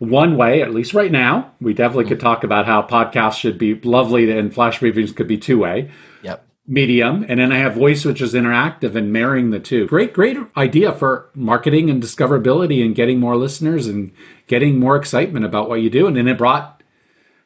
[0.00, 1.52] one way, at least right now.
[1.60, 5.38] We definitely could talk about how podcasts should be lovely and flash briefings could be
[5.38, 5.90] two way.
[6.22, 6.46] Yep.
[6.66, 9.86] Medium, and then I have voice, which is interactive, and marrying the two.
[9.86, 14.12] Great, great idea for marketing and discoverability and getting more listeners and
[14.46, 16.06] getting more excitement about what you do.
[16.06, 16.82] And then it brought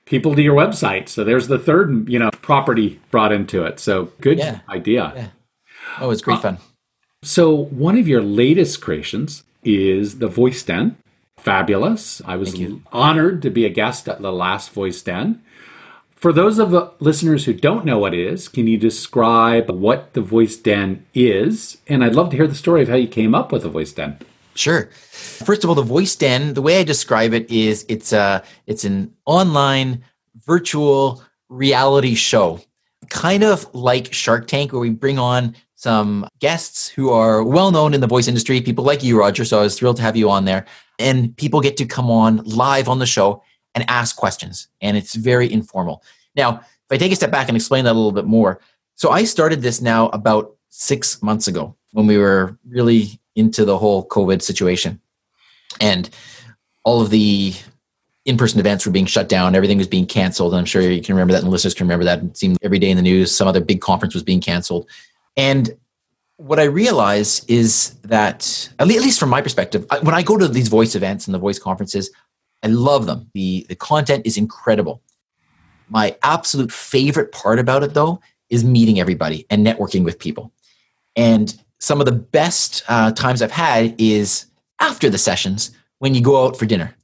[0.04, 1.08] people to your website.
[1.08, 3.80] So there's the third, you know, property brought into it.
[3.80, 4.60] So good yeah.
[4.68, 5.12] idea.
[5.16, 5.28] Yeah.
[6.00, 6.58] Oh, it's great uh, fun.
[7.22, 10.98] So one of your latest creations is the Voice Den
[11.44, 12.22] fabulous.
[12.24, 12.58] I was
[12.90, 15.42] honored to be a guest at the last Voice Den.
[16.14, 20.14] For those of the listeners who don't know what it is, can you describe what
[20.14, 21.76] the Voice Den is?
[21.86, 23.92] And I'd love to hear the story of how you came up with the Voice
[23.92, 24.18] Den.
[24.54, 24.88] Sure.
[25.10, 28.84] First of all, the Voice Den, the way I describe it is it's a it's
[28.84, 30.02] an online
[30.46, 32.60] virtual reality show.
[33.10, 37.92] Kind of like Shark Tank where we bring on some guests who are well known
[37.92, 39.44] in the voice industry, people like you, Roger.
[39.44, 40.64] So I was thrilled to have you on there
[40.98, 43.42] and people get to come on live on the show
[43.74, 46.02] and ask questions and it's very informal.
[46.36, 48.60] Now if i take a step back and explain that a little bit more
[48.94, 53.78] so i started this now about six months ago when we were really into the
[53.78, 55.00] whole covid situation.
[55.80, 56.10] And
[56.84, 57.54] all of the
[58.24, 59.54] in-person events were being shut down.
[59.54, 60.52] Everything was being canceled.
[60.52, 62.22] And i'm sure you can remember that and listeners can remember that.
[62.22, 64.88] It seemed every day in the news some other big conference was being canceled.
[65.36, 65.76] And
[66.36, 70.68] what I realize is that, at least from my perspective, when I go to these
[70.68, 72.10] voice events and the voice conferences,
[72.62, 73.30] I love them.
[73.34, 75.02] The, the content is incredible.
[75.88, 78.20] My absolute favorite part about it, though,
[78.50, 80.52] is meeting everybody and networking with people.
[81.14, 84.46] And some of the best uh, times I've had is
[84.80, 86.94] after the sessions when you go out for dinner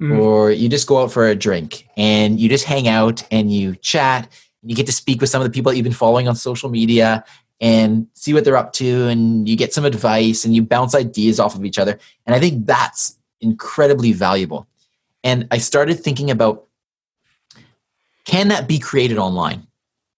[0.00, 0.18] mm.
[0.18, 3.76] or you just go out for a drink and you just hang out and you
[3.76, 4.28] chat
[4.62, 6.34] and you get to speak with some of the people that you've been following on
[6.34, 7.24] social media
[7.60, 11.38] and see what they're up to and you get some advice and you bounce ideas
[11.38, 11.98] off of each other.
[12.26, 14.66] And i think that's incredibly valuable.
[15.22, 16.66] And i started thinking about
[18.24, 19.66] can that be created online?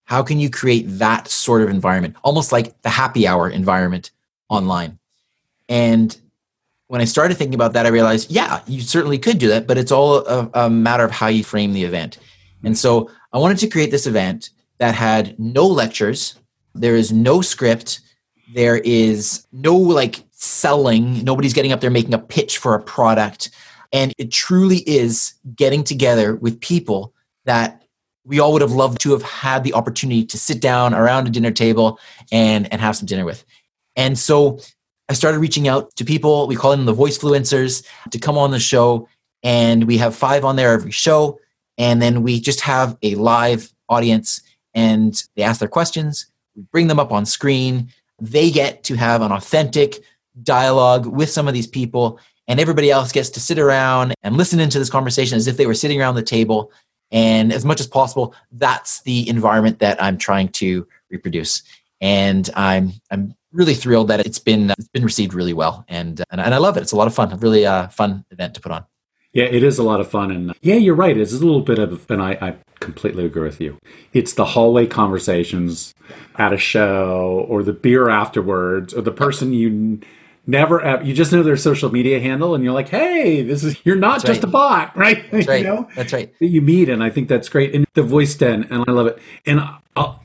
[0.05, 2.15] How can you create that sort of environment?
[2.23, 4.11] Almost like the happy hour environment
[4.49, 4.97] online.
[5.67, 6.17] And
[6.87, 9.77] when i started thinking about that i realized yeah you certainly could do that but
[9.77, 12.17] it's all a, a matter of how you frame the event.
[12.63, 16.35] And so i wanted to create this event that had no lectures
[16.81, 18.01] there is no script.
[18.53, 21.23] There is no like selling.
[21.23, 23.49] Nobody's getting up there making a pitch for a product.
[23.91, 27.13] And it truly is getting together with people
[27.45, 27.83] that
[28.25, 31.29] we all would have loved to have had the opportunity to sit down around a
[31.29, 31.99] dinner table
[32.31, 33.45] and, and have some dinner with.
[33.95, 34.59] And so
[35.09, 38.51] I started reaching out to people, we call them the voice fluencers, to come on
[38.51, 39.07] the show.
[39.43, 41.39] And we have five on there every show.
[41.77, 44.41] And then we just have a live audience
[44.73, 46.27] and they ask their questions.
[46.71, 47.89] Bring them up on screen.
[48.19, 50.03] They get to have an authentic
[50.43, 52.19] dialogue with some of these people.
[52.47, 55.65] And everybody else gets to sit around and listen into this conversation as if they
[55.65, 56.71] were sitting around the table.
[57.11, 61.63] And as much as possible, that's the environment that I'm trying to reproduce.
[61.99, 66.39] And I'm I'm really thrilled that it's been it's been received really well, and and,
[66.39, 66.81] and I love it.
[66.81, 67.31] It's a lot of fun.
[67.31, 68.85] A really uh, fun event to put on.
[69.37, 71.15] Yeah, it is a lot of fun, and yeah, you're right.
[71.15, 73.77] It's a little bit of, and I, I completely agree with you.
[74.11, 75.93] It's the hallway conversations
[76.37, 79.99] at a show, or the beer afterwards, or the person you
[80.47, 83.97] never you just know their social media handle and you're like hey this is you're
[83.97, 84.43] not that's just right.
[84.45, 85.89] a bot right that's right you know?
[85.93, 88.91] that's right you meet and i think that's great and the voice den and i
[88.93, 89.59] love it and
[89.97, 90.23] I'll,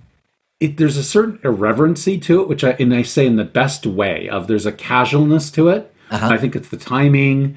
[0.61, 3.85] it, there's a certain irreverency to it, which I and I say in the best
[3.85, 5.92] way of there's a casualness to it.
[6.09, 6.29] Uh-huh.
[6.29, 7.57] I think it's the timing,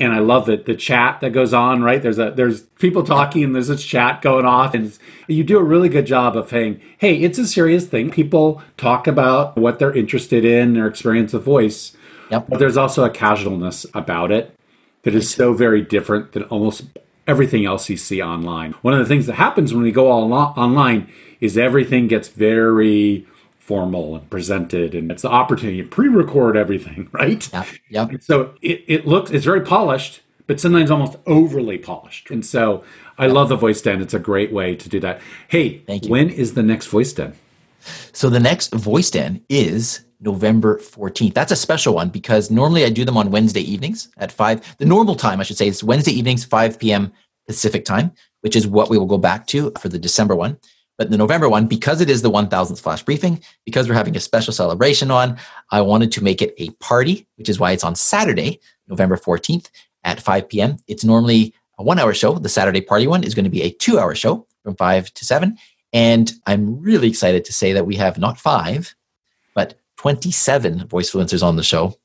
[0.00, 0.64] and I love it.
[0.64, 2.02] The chat that goes on, right?
[2.02, 5.62] There's a there's people talking, and there's this chat going off, and you do a
[5.62, 9.92] really good job of saying, "Hey, it's a serious thing." People talk about what they're
[9.92, 11.94] interested in, their experience of voice,
[12.30, 12.46] yep.
[12.48, 14.54] but there's also a casualness about it
[15.02, 16.84] that is so very different than almost
[17.26, 18.72] everything else you see online.
[18.82, 21.08] One of the things that happens when we go all online
[21.40, 23.26] is everything gets very
[23.70, 28.08] formal and presented and it's the opportunity to pre-record everything right yeah, yeah.
[28.18, 32.82] so it, it looks it's very polished but sometimes almost overly polished and so
[33.16, 36.10] i love the voice den it's a great way to do that hey Thank you.
[36.10, 37.32] when is the next voice den
[38.12, 41.32] so the next voice den is November 14th.
[41.32, 44.76] That's a special one because normally I do them on Wednesday evenings at 5.
[44.76, 47.10] The normal time, I should say, is Wednesday evenings, 5 p.m.
[47.46, 50.58] Pacific time, which is what we will go back to for the December one.
[51.00, 54.20] But the November one, because it is the 1000th flash briefing, because we're having a
[54.20, 55.38] special celebration on,
[55.70, 59.70] I wanted to make it a party, which is why it's on Saturday, November 14th
[60.04, 60.76] at 5 p.m.
[60.88, 62.34] It's normally a one hour show.
[62.34, 65.24] The Saturday party one is going to be a two hour show from 5 to
[65.24, 65.56] 7.
[65.94, 68.94] And I'm really excited to say that we have not five,
[69.54, 71.98] but 27 voice fluencers on the show.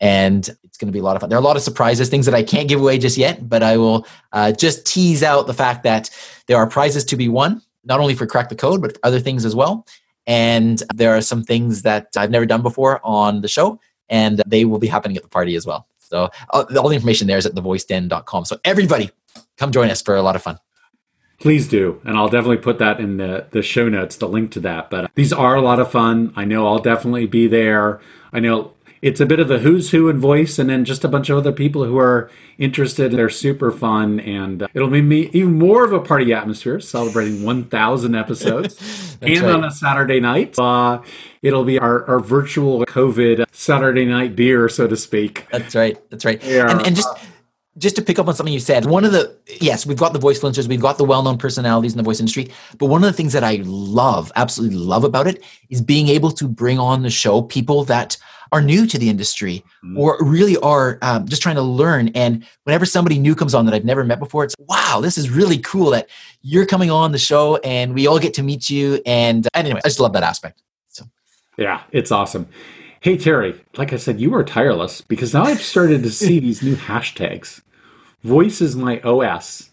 [0.00, 1.28] And it's going to be a lot of fun.
[1.28, 3.62] There are a lot of surprises, things that I can't give away just yet, but
[3.62, 6.10] I will uh, just tease out the fact that
[6.48, 9.44] there are prizes to be won not only for Crack the Code, but other things
[9.44, 9.86] as well.
[10.26, 14.64] And there are some things that I've never done before on the show, and they
[14.64, 15.86] will be happening at the party as well.
[15.98, 18.44] So uh, all the information there is at thevoiceden.com.
[18.44, 19.10] So everybody,
[19.56, 20.58] come join us for a lot of fun.
[21.38, 22.00] Please do.
[22.04, 24.90] And I'll definitely put that in the, the show notes, the link to that.
[24.90, 26.34] But these are a lot of fun.
[26.36, 28.00] I know I'll definitely be there.
[28.30, 31.08] I know it's a bit of a who's who in voice and then just a
[31.08, 35.30] bunch of other people who are interested they're super fun and uh, it'll be me
[35.32, 39.54] even more of a party atmosphere celebrating 1000 episodes and right.
[39.54, 41.00] on a saturday night uh,
[41.42, 46.24] it'll be our, our virtual covid saturday night beer so to speak that's right that's
[46.24, 46.70] right yeah.
[46.70, 47.08] and, and just
[47.78, 50.18] just to pick up on something you said, one of the yes, we've got the
[50.18, 53.16] voice influencers, we've got the well-known personalities in the voice industry, but one of the
[53.16, 57.10] things that I love, absolutely love about it, is being able to bring on the
[57.10, 58.18] show people that
[58.52, 59.98] are new to the industry mm-hmm.
[59.98, 62.08] or really are um, just trying to learn.
[62.08, 65.30] And whenever somebody new comes on that I've never met before, it's wow, this is
[65.30, 66.08] really cool that
[66.42, 69.00] you're coming on the show and we all get to meet you.
[69.06, 70.62] And, and anyway, I just love that aspect.
[70.88, 71.04] So,
[71.56, 72.48] yeah, it's awesome.
[73.00, 76.62] Hey, Teri, like I said, you are tireless because now I've started to see these
[76.62, 77.62] new hashtags.
[78.22, 79.70] Voice is my OS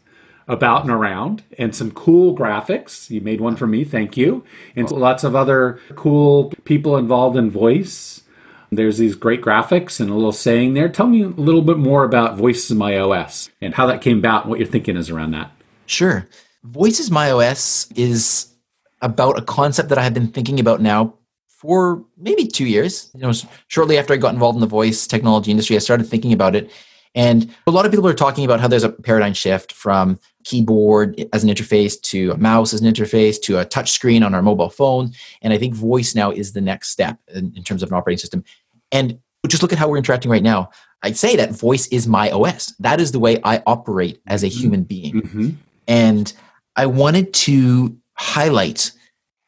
[0.47, 3.09] about and around and some cool graphics.
[3.09, 4.45] You made one for me, thank you.
[4.75, 8.23] And lots of other cool people involved in voice.
[8.71, 10.89] There's these great graphics and a little saying there.
[10.89, 14.19] Tell me a little bit more about Voice is My OS and how that came
[14.19, 15.51] about and what your thinking is around that.
[15.85, 16.27] Sure.
[16.63, 18.53] Voice is My OS is
[19.01, 21.13] about a concept that I have been thinking about now
[21.47, 23.09] for maybe two years.
[23.13, 23.33] You know,
[23.67, 26.71] shortly after I got involved in the voice technology industry, I started thinking about it.
[27.15, 31.27] And a lot of people are talking about how there's a paradigm shift from keyboard
[31.33, 34.41] as an interface to a mouse as an interface to a touch screen on our
[34.41, 35.11] mobile phone.
[35.41, 38.19] And I think voice now is the next step in, in terms of an operating
[38.19, 38.45] system.
[38.91, 40.69] And just look at how we're interacting right now.
[41.03, 42.73] I'd say that voice is my OS.
[42.79, 45.21] That is the way I operate as a human being.
[45.21, 45.49] Mm-hmm.
[45.87, 46.33] And
[46.75, 48.91] I wanted to highlight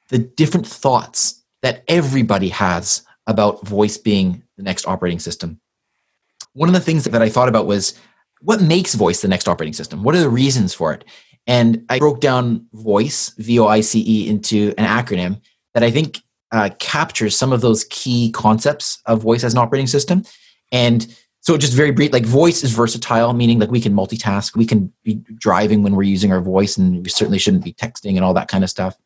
[0.09, 5.59] the different thoughts that everybody has about voice being the next operating system.
[6.53, 7.97] One of the things that I thought about was
[8.41, 10.03] what makes voice the next operating system?
[10.03, 11.05] What are the reasons for it?
[11.47, 15.41] And I broke down voice, V O I C E, into an acronym
[15.73, 16.19] that I think
[16.51, 20.23] uh, captures some of those key concepts of voice as an operating system.
[20.71, 21.07] And
[21.41, 24.55] So just very brief, like voice is versatile, meaning like we can multitask.
[24.55, 28.15] We can be driving when we're using our voice, and we certainly shouldn't be texting
[28.15, 28.97] and all that kind of stuff.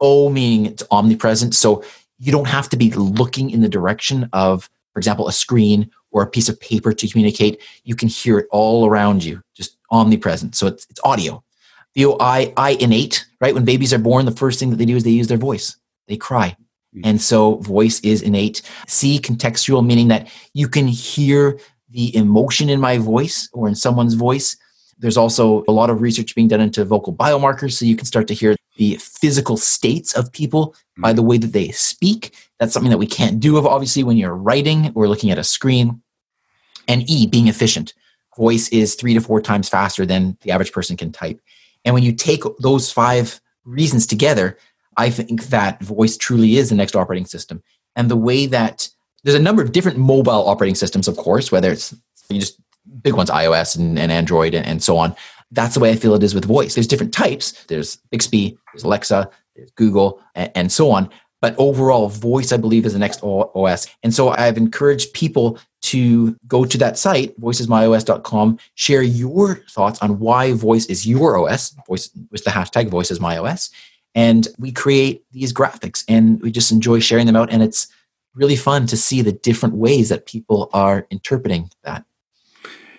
[0.00, 1.54] O meaning it's omnipresent.
[1.54, 1.82] So
[2.18, 6.22] you don't have to be looking in the direction of, for example, a screen or
[6.22, 7.60] a piece of paper to communicate.
[7.84, 10.54] You can hear it all around you, just omnipresent.
[10.54, 11.42] So it's, it's audio.
[11.94, 13.54] The I, I innate, right?
[13.54, 15.76] When babies are born, the first thing that they do is they use their voice.
[16.06, 16.56] They cry.
[16.94, 17.00] Hmm.
[17.04, 18.62] And so voice is innate.
[18.86, 21.58] C, contextual, meaning that you can hear
[21.88, 24.56] the emotion in my voice or in someone's voice.
[24.98, 28.28] There's also a lot of research being done into vocal biomarkers, so you can start
[28.28, 31.02] to hear the physical states of people hmm.
[31.02, 32.34] by the way that they speak.
[32.60, 36.00] That's something that we can't do, obviously, when you're writing or looking at a screen.
[36.86, 37.94] And E, being efficient.
[38.36, 41.40] Voice is three to four times faster than the average person can type.
[41.84, 44.58] And when you take those five reasons together,
[44.96, 47.62] I think that voice truly is the next operating system.
[47.96, 48.88] And the way that
[49.24, 51.94] there's a number of different mobile operating systems, of course, whether it's
[52.28, 52.60] you just
[53.02, 55.14] big ones, iOS and, and Android and, and so on.
[55.50, 56.74] That's the way I feel it is with voice.
[56.74, 57.64] There's different types.
[57.64, 61.10] There's Bixby, there's Alexa, there's Google, and, and so on.
[61.40, 63.86] But overall, voice, I believe, is the next OS.
[64.02, 70.18] And so I've encouraged people to go to that site, voiceismyos.com, share your thoughts on
[70.18, 73.70] why voice is your OS, voice with the hashtag voicesmyos.
[74.14, 77.50] And we create these graphics and we just enjoy sharing them out.
[77.50, 77.86] And it's
[78.34, 82.04] really fun to see the different ways that people are interpreting that.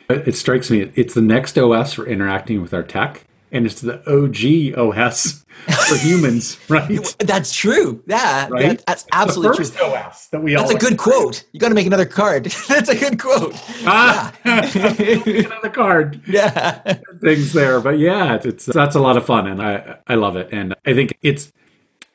[0.09, 3.99] It strikes me, it's the next OS for interacting with our tech, and it's the
[4.09, 5.45] OG OS
[5.89, 7.15] for humans, right?
[7.19, 8.01] That's true.
[8.07, 8.77] Yeah, Right?
[8.77, 9.87] that- that's absolutely the first true.
[9.87, 11.43] OS that we That's a good quote.
[11.51, 12.45] You got to make another card.
[12.67, 13.53] that's a good quote.
[13.85, 16.21] Ah, another card.
[16.27, 16.97] Yeah.
[17.21, 17.79] things there.
[17.79, 20.49] But yeah, it's, it's that's a lot of fun, and I I love it.
[20.51, 21.51] And I think it's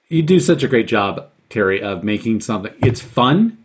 [0.08, 2.72] you do such a great job, Teri, of making something.
[2.82, 3.58] It's fun,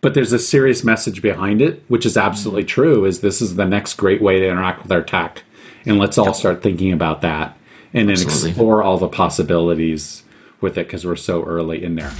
[0.00, 3.04] but there's a serious message behind it, which is absolutely true.
[3.04, 5.42] Is this is the next great way to interact with our tech,
[5.88, 7.56] and let's all start thinking about that
[7.94, 8.50] and then Absolutely.
[8.50, 10.22] explore all the possibilities
[10.60, 12.12] with it because we're so early in there.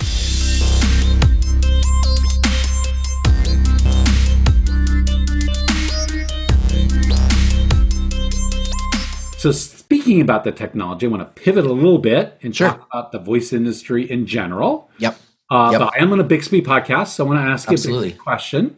[9.38, 12.70] So speaking about the technology, I want to pivot a little bit and Sure.
[12.70, 14.90] talk about the voice industry in general.
[14.98, 15.16] Yep.
[15.48, 15.80] Uh, Yep.
[15.80, 18.18] But I am on a Bixby podcast, so I want to ask you a Bixby
[18.18, 18.76] question.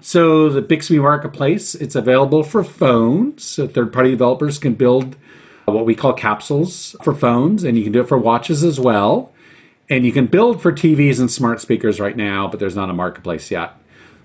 [0.00, 3.44] So the Bixby Marketplace, it's available for phones.
[3.44, 5.16] So third-party developers can build
[5.66, 8.78] uh, what we call capsules for phones, and you can do it for watches as
[8.78, 9.32] well.
[9.90, 12.94] And you can build for TVs and smart speakers right now, but there's not a
[12.94, 13.74] marketplace yet.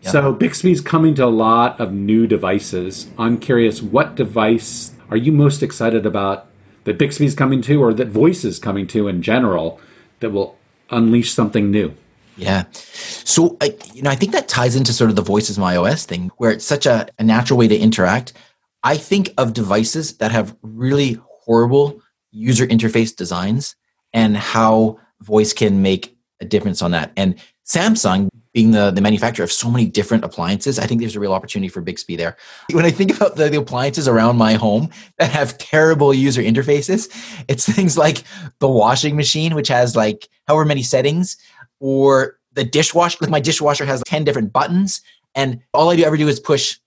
[0.02, 3.08] So Bixby's coming to a lot of new devices.
[3.18, 6.48] I'm curious, what device are you most excited about
[6.84, 9.80] that Bixby's coming to, or that Voice is coming to in general,
[10.20, 10.58] that will
[10.90, 11.94] unleash something new?
[12.36, 12.64] Yeah.
[12.74, 15.76] So, I, you know, I think that ties into sort of the Voice is My
[15.76, 18.34] OS thing, where it's such a, a natural way to interact.
[18.84, 23.76] I think of devices that have really horrible user interface designs
[24.14, 27.12] and how voice can make a difference on that.
[27.16, 31.20] And Samsung, being the, the manufacturer of so many different appliances, I think there's a
[31.20, 32.38] real opportunity for Bixby there.
[32.72, 37.10] When I think about the, the appliances around my home that have terrible user interfaces,
[37.48, 38.24] it's things like
[38.60, 41.38] the washing machine, which has like however many settings,
[41.80, 43.18] or the dishwasher.
[43.22, 45.02] Like my dishwasher has 10 different buttons,
[45.36, 46.80] and all I do ever do is push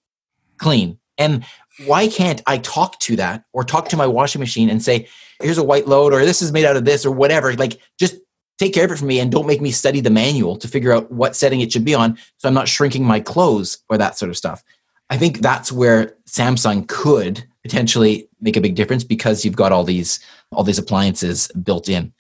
[0.59, 0.99] clean.
[1.19, 1.45] And
[1.87, 5.09] why can't I talk to that or talk to my washing machine and say,
[5.41, 7.55] here's a white load, or this is made out of this, or whatever?
[7.55, 8.17] Like, just
[8.59, 10.93] take care of it for me and don't make me study the manual to figure
[10.93, 14.17] out what setting it should be on so I'm not shrinking my clothes or that
[14.17, 14.65] sort of stuff.
[15.11, 19.85] I think that's where Samsung could potentially make a big difference because you've got all
[19.85, 20.21] these
[20.53, 22.13] all these appliances built in.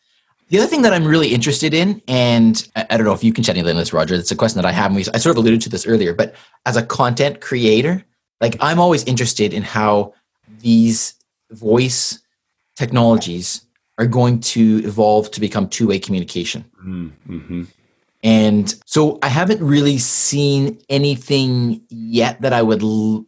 [0.48, 3.42] The other thing that I'm really interested in, and I don't know if you can
[3.42, 4.86] shed any light on this, Roger, it's a question that I have.
[4.86, 6.34] and we- I sort of alluded to this earlier, but
[6.66, 8.04] as a content creator,
[8.40, 10.12] like I'm always interested in how
[10.60, 11.14] these
[11.50, 12.20] voice
[12.76, 13.62] technologies
[13.98, 16.64] are going to evolve to become two-way communication.
[16.84, 17.64] Mm-hmm.
[18.22, 22.82] And so I haven't really seen anything yet that I would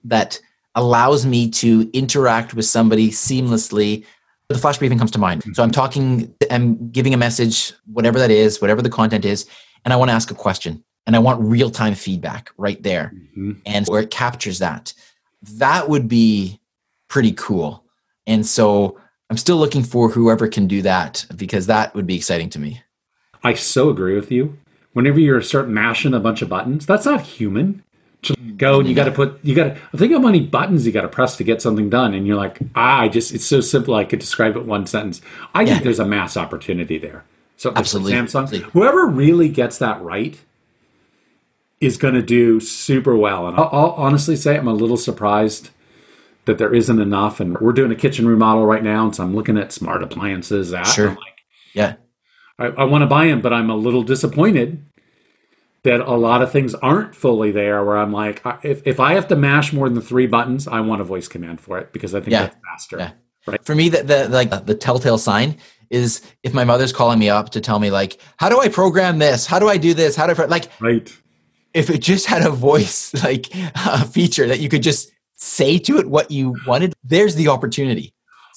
[0.05, 0.41] that
[0.75, 4.05] allows me to interact with somebody seamlessly.
[4.49, 5.45] The flash briefing comes to mind.
[5.53, 9.47] So I'm talking, I'm giving a message, whatever that is, whatever the content is,
[9.85, 13.13] and I want to ask a question, and I want real time feedback right there,
[13.15, 13.53] Mm-hmm.
[13.67, 14.95] and where it captures that.
[15.43, 16.61] That would be
[17.09, 17.85] pretty cool.
[18.27, 22.49] And so I'm still looking for whoever can do that because that would be exciting
[22.51, 22.81] to me.
[23.45, 24.57] I so agree with you.
[24.95, 27.85] Whenever you start mashing a bunch of buttons, that's not human.
[28.23, 30.93] Just go and you got to put, you got to think how many buttons you
[30.93, 32.15] got to press to get something done.
[32.15, 33.95] And you're like, ah, I just, it's so simple.
[33.95, 35.21] I could describe it one sentence.
[35.55, 35.75] I Yeah.
[35.75, 37.25] think there's a mass opportunity there.
[37.57, 38.13] So Absolutely.
[38.13, 40.39] Samsung, whoever really gets that right,
[41.81, 43.47] is going to do super well.
[43.47, 45.71] And I'll, I'll honestly say I'm a little surprised
[46.47, 47.39] that there isn't enough.
[47.41, 50.71] And we're doing a kitchen remodel right now, and so I'm looking at smart appliances.
[50.71, 51.11] That Sure.
[51.11, 51.43] I'm like,
[51.73, 51.95] Yeah.
[52.59, 54.85] I, I want to buy them, but I'm a little disappointed
[55.89, 57.85] that a lot of things aren't fully there.
[57.85, 61.01] Where I'm like, if if I have to mash more than three buttons, I want
[61.01, 62.43] a voice command for it because I think Yeah.
[62.43, 62.99] that's faster.
[62.99, 63.11] Yeah.
[63.47, 63.65] Right.
[63.65, 65.57] For me, the, the like the telltale sign
[65.91, 69.19] is if my mother's calling me up to tell me like, how do I program
[69.19, 69.47] this?
[69.47, 70.15] How do I do this?
[70.17, 71.11] How do I like Right.
[71.73, 75.99] if it just had a voice like a feature that you could just say to
[75.99, 78.13] it what you wanted, there's the opportunity.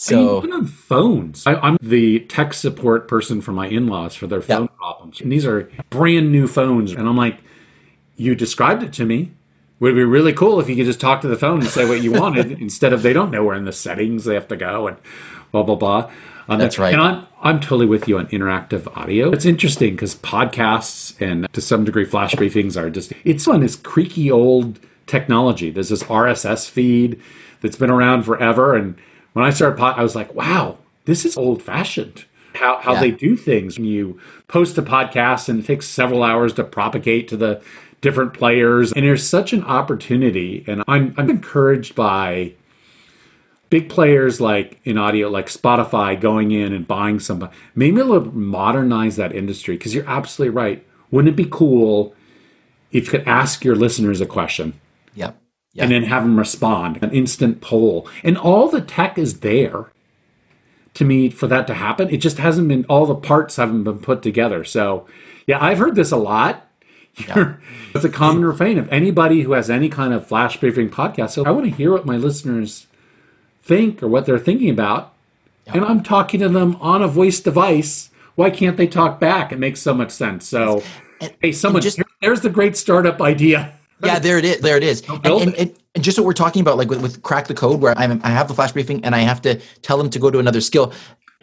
[0.10, 4.16] I mean, So even on phones, I, I'm the tech support person for my in-laws
[4.16, 4.58] for their Yeah.
[4.58, 6.92] phone problems, and these are brand new phones.
[6.92, 7.38] And I'm like,
[8.16, 9.32] you described it to me.
[9.80, 11.88] Would it be really cool if you could just talk to the phone and say
[11.90, 14.56] what you wanted instead of they don't know where in the settings they have to
[14.56, 14.98] go and
[15.52, 16.12] blah blah blah.
[16.48, 16.94] Um, That's right.
[16.94, 19.32] And I'm I'm totally with you on interactive audio.
[19.32, 23.76] It's interesting because podcasts and to some degree flash briefings are just it's on this
[23.76, 25.72] creaky old technology.
[25.72, 27.20] There's this RSS feed
[27.62, 28.96] that's been around forever, and
[29.34, 32.26] when I started, pod, I was like, wow, this is old fashioned.
[32.56, 33.00] How how Yeah.
[33.02, 37.28] they do things when you post a podcast and it takes several hours to propagate
[37.30, 37.62] to the
[38.02, 42.54] different players, and there's such an opportunity, and I'm I'm encouraged by
[43.70, 49.16] big players like in audio like spotify going in and buying some maybe they'll modernize
[49.16, 52.14] that industry because you're absolutely right wouldn't it be cool
[52.92, 54.74] if you could ask your listeners a question
[55.16, 55.32] yeah.
[55.74, 55.84] Yeah.
[55.84, 58.08] and then have them respond an instant poll.
[58.24, 59.86] And all the tech is there
[60.96, 62.10] to me for that to happen.
[62.10, 64.64] It just hasn't been all the parts haven't been put together.
[64.66, 65.06] So
[65.48, 66.68] yeah i've heard this a lot.
[67.94, 71.32] It's a common refrain of anybody who has any kind of flash briefing podcast.
[71.32, 72.88] So i want to hear what my listeners
[73.64, 75.14] think or what they're thinking about.
[75.68, 78.10] And i'm talking to them on a voice device.
[78.36, 79.52] Why can't they talk back?
[79.52, 80.48] It makes so much sense.
[80.48, 80.84] So
[81.22, 83.74] And- hey someone just- here- there's the great startup idea
[84.04, 84.60] yeah, there it is.
[84.60, 85.04] There it is.
[85.10, 87.82] And, and, and, and just what we're talking about, like with, with crack the code,
[87.82, 90.32] where I'm, I have the flash briefing and I have to tell them to go
[90.32, 90.94] to another skill.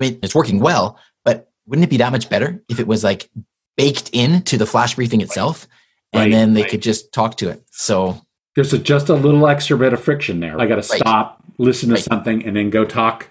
[0.01, 3.05] I mean, it's working well, but wouldn't it be that much better if it was
[3.05, 3.31] like
[3.77, 5.67] baked into the flash briefing itself,
[6.13, 6.71] and Right, then they right.
[6.71, 7.63] could just talk to it?
[7.71, 8.21] So
[8.55, 10.61] there's a, just a little extra bit of friction there.
[10.61, 13.29] I got to stop, listen to something, and then go talk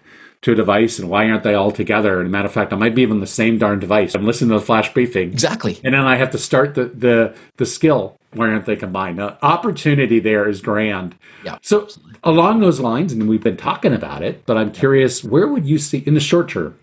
[0.47, 0.97] to a device.
[0.97, 2.21] And why aren't they all together?
[2.21, 4.15] And matter of fact, I might be even the same darn device.
[4.15, 5.79] I'm listening to the flash briefing, exactly.
[5.83, 8.17] and then I have to start the the the skill.
[8.33, 9.19] Why aren't they combined?
[9.19, 11.15] The opportunity there is grand.
[11.43, 11.57] Yeah.
[11.61, 11.87] So
[12.23, 15.77] along those lines, and we've been talking about it, but I'm curious, where would you
[15.77, 16.77] see in the short term?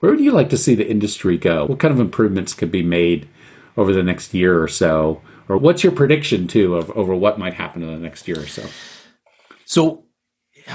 [0.00, 1.66] Where would you like to see the industry go?
[1.66, 3.28] What kind of improvements could be made
[3.76, 5.20] over the next year or so?
[5.48, 8.46] Or what's your prediction too of over what might happen in the next year or
[8.46, 8.64] so?
[9.66, 10.04] So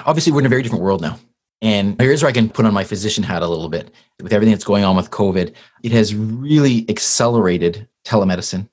[0.05, 1.19] obviously we're in a very different world now.
[1.61, 3.91] And here's where I can put on my physician hat a little bit.
[4.21, 5.53] With everything that's going on with COVID,
[5.83, 8.69] it has really accelerated telemedicine.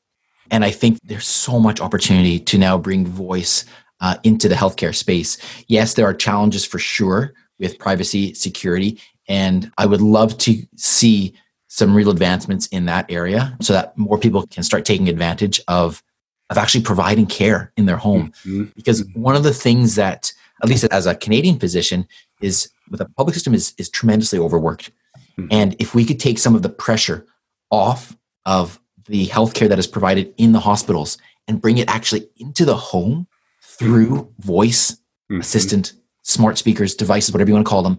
[0.51, 3.65] And I think there's so much opportunity to now bring voice
[4.01, 5.39] uh, into the healthcare space.
[5.67, 11.35] Yes, there are challenges for sure with privacy, security, and I would love to see
[11.69, 16.03] some real advancements in that area so that more people can start taking advantage of
[16.49, 18.73] of actually providing care in their home Mhm.
[18.77, 20.33] because one of the things that
[20.63, 22.07] at least as a canadian physician
[22.41, 24.91] is the public system is, is tremendously overworked
[25.39, 25.49] Mhm.
[25.51, 27.27] and if we could take some of the pressure
[27.71, 31.19] off of the healthcare that is provided in the hospitals
[31.49, 33.27] and bring it actually into the home
[33.63, 34.97] through voice
[35.31, 35.41] Mhm.
[35.41, 37.99] assistant smart speakers devices whatever you want to call them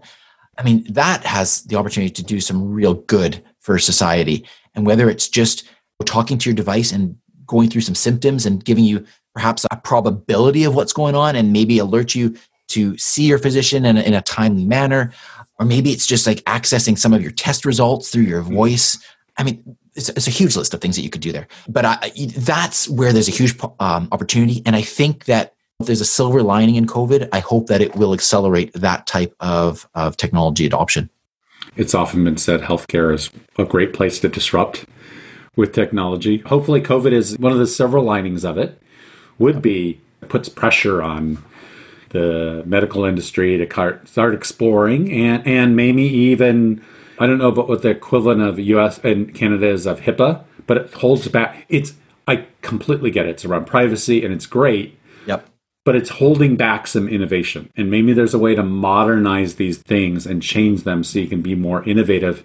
[0.58, 5.08] i mean that has the opportunity to do some real good for society and whether
[5.10, 5.64] it's just
[6.04, 7.16] talking to your device and
[7.46, 11.52] going through some symptoms and giving you perhaps a probability of what's going on and
[11.52, 12.34] maybe alert you
[12.68, 15.12] to see your physician in a, in a timely manner
[15.58, 18.98] or maybe it's just like accessing some of your test results through your voice.
[19.36, 21.48] I mean it's, it's a huge list of things that you could do there.
[21.68, 24.62] But I, that's where there's a huge um, opportunity.
[24.64, 27.94] And i think that if there's a silver lining in covid i hope that it
[27.94, 31.08] will accelerate that type of, of technology adoption.
[31.76, 34.84] It's often been said healthcare is a great place to disrupt
[35.54, 36.38] with technology.
[36.38, 38.80] Hopefully, COVID is one of the several linings of it,
[39.38, 41.38] would be puts pressure on
[42.10, 46.82] the medical industry to start exploring and, and maybe even,
[47.18, 50.76] I don't know about what the equivalent of US and Canada is of HIPAA, but
[50.76, 51.66] it holds back.
[51.68, 51.94] It's,
[52.26, 53.30] I completely get it.
[53.30, 55.48] It's around privacy and it's great yep
[55.88, 57.70] but it's holding back some innovation.
[57.74, 61.40] And maybe there's a way to modernize these things and change them so you can
[61.40, 62.44] be more innovative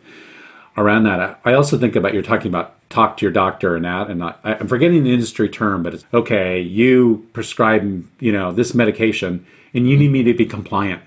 [0.78, 1.41] around that.
[1.43, 4.36] I also think about you're talking about talk to your doctor and that, and I,
[4.44, 6.62] I'm forgetting the industry term, but it's okay.
[6.62, 11.02] You prescribe, you know, this medication, and you need me to be compliant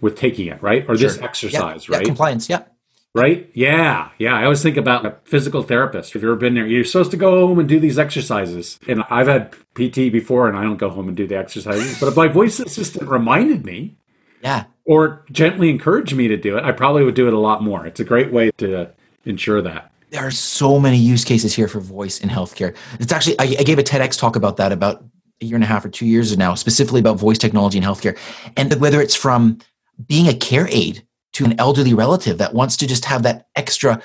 [0.00, 0.84] with taking it, right?
[0.88, 2.06] Or this exercise, yeah, right?
[2.06, 2.64] compliance yeah
[3.16, 3.50] right?
[3.54, 4.34] Yeah, yeah.
[4.34, 6.10] I always think about a physical therapist.
[6.10, 8.78] If you've ever been there, you're supposed to go home and do these exercises.
[8.86, 11.98] And I've had PT before, and I don't go home and do the exercises.
[11.98, 13.96] But if my voice assistant reminded me,
[14.42, 14.64] Yeah.
[14.84, 17.86] or gently encouraged me to do it, I probably would do it a lot more.
[17.86, 18.90] It's a great way to
[19.24, 19.90] ensure that.
[20.10, 22.74] There are so many use cases here for voice in healthcare.
[23.00, 25.04] It's actually, I, I gave a TEDx talk about that about
[25.42, 28.16] a year and a half or two years now, specifically about voice technology in healthcare.
[28.56, 29.58] And whether it's from
[30.06, 31.04] being a care aid
[31.34, 34.00] to an elderly relative that wants to just have that extra,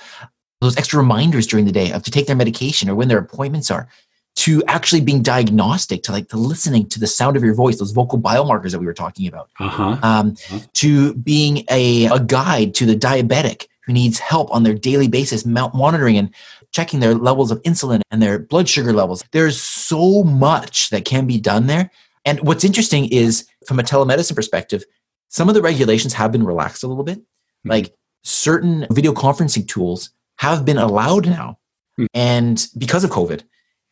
[0.59, 3.71] those extra reminders during the day of to take their medication or when their appointments
[3.71, 3.87] are,
[4.33, 7.91] to actually being diagnostic, to like to listening to the sound of your voice, those
[7.91, 9.97] vocal biomarkers that we were talking about Uh huh.
[10.03, 10.35] um,
[10.73, 15.45] to being a, a guide to the diabetic who needs help on their daily basis,
[15.45, 16.33] monitoring and
[16.71, 19.23] checking their levels of insulin and their blood sugar levels.
[19.31, 21.91] There's so much that can be done there.
[22.25, 24.83] And what's interesting is from a telemedicine perspective,
[25.29, 27.21] some of the regulations have been relaxed a little bit.
[27.65, 31.57] Like certain video conferencing tools have been allowed now
[31.97, 32.05] Hmm.
[32.13, 33.43] and because of COVID.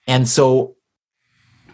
[0.07, 0.75] And so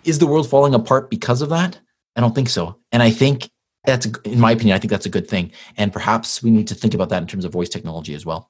[0.04, 1.80] is the world falling apart because of that?
[2.16, 2.78] I don't think so.
[2.92, 3.50] And I think
[3.86, 5.52] that's, in my opinion, I think that's a good thing.
[5.78, 8.50] And perhaps we need to think about that in terms of voice technology as well.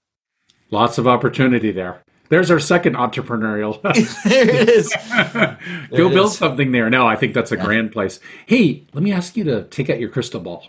[0.71, 2.01] Lots of opportunity there.
[2.29, 3.79] There's our second entrepreneurial.
[4.23, 4.91] there it is.
[5.95, 6.37] Go it build is.
[6.37, 6.89] something there.
[6.89, 8.19] No, I think that's a grand place.
[8.47, 10.65] Hey, let me ask you to take out your crystal ball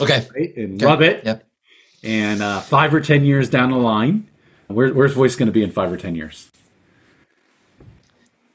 [0.00, 0.26] Okay.
[0.34, 0.86] right, and Okay.
[0.86, 1.24] rub it.
[1.24, 1.46] Yep.
[2.02, 4.28] And uh, five or ten years down the line,
[4.68, 6.50] where, where's voice going to be in five or ten years?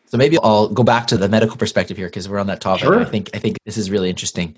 [0.07, 2.83] So maybe I'll go back to the medical perspective here because we're on that topic.
[2.85, 2.99] Sure.
[2.99, 4.55] I think I think this is really interesting.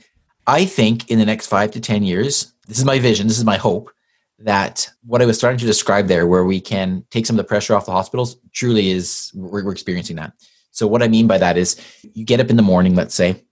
[0.48, 3.46] I think in the next five to ten years, this is my vision, this is
[3.46, 3.92] my hope,
[4.40, 7.48] that what I was starting to describe there, where we can take some of the
[7.48, 10.34] pressure off the hospitals, truly is we're, we're experiencing that.
[10.72, 11.80] So what I mean by that is
[12.14, 13.44] you get up in the morning, let's say,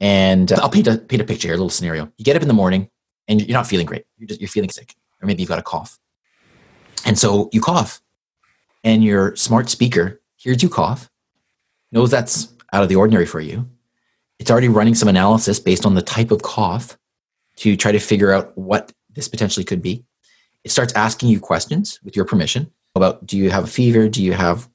[0.00, 2.10] and uh, I'll paint a paint a picture here, a little scenario.
[2.16, 2.88] You get up in the morning
[3.28, 4.04] and you're not feeling great.
[4.16, 5.98] You're just you're feeling sick, or maybe you've got a cough,
[7.04, 8.00] and so you cough,
[8.84, 11.10] and your smart speaker hears you cough,
[11.92, 13.68] knows that's out of the ordinary for you.
[14.38, 16.98] It's already running some analysis based on the type of cough
[17.56, 20.04] to try to figure out what this potentially could be.
[20.64, 24.22] It starts asking you questions with your permission about do you have a fever, do
[24.22, 24.68] you have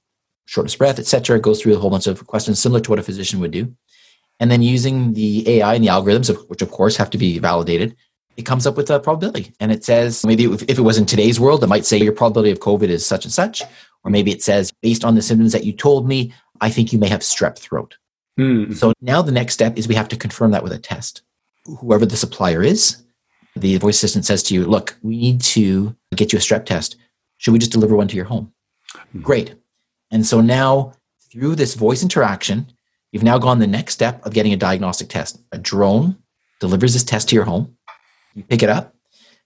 [0.46, 1.38] shortness of breath, etc.
[1.38, 3.74] It goes through a whole bunch of questions similar to what a physician would do.
[4.40, 7.96] And then using the AI and the algorithms, which of course have to be validated,
[8.38, 9.54] it comes up with a probability.
[9.60, 12.52] And it says maybe if it was in today's world, it might say your probability
[12.52, 13.62] of COVID is such and such.
[14.04, 16.98] Or maybe it says, based on the symptoms that you told me, I think you
[16.98, 17.98] may have strep throat.
[18.38, 18.74] Hmm.
[18.74, 21.22] So now the next step is we have to confirm that with a test.
[21.66, 23.04] Whoever the supplier is,
[23.56, 26.96] the voice assistant says to you, look, we need to get you a strep test.
[27.38, 28.54] Should we just deliver one to your home?
[29.22, 29.56] Great.
[30.12, 30.94] And so now
[31.32, 32.72] through this voice interaction,
[33.12, 35.42] you've now gone the next step of getting a diagnostic test.
[35.52, 36.18] A drone
[36.60, 37.76] delivers this test to your home.
[38.36, 38.96] You pick it up.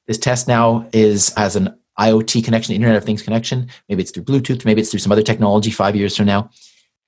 [0.08, 3.70] This test now is as an IoT connection, Internet of Things connection.
[3.90, 6.50] Maybe it's through Bluetooth, maybe it's through some other technology five years from now.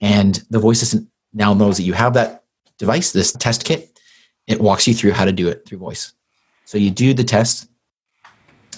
[0.01, 2.43] And the voice assistant now knows that you have that
[2.77, 3.99] device, this test kit.
[4.47, 6.13] It walks you through how to do it through voice.
[6.65, 7.69] So you do the test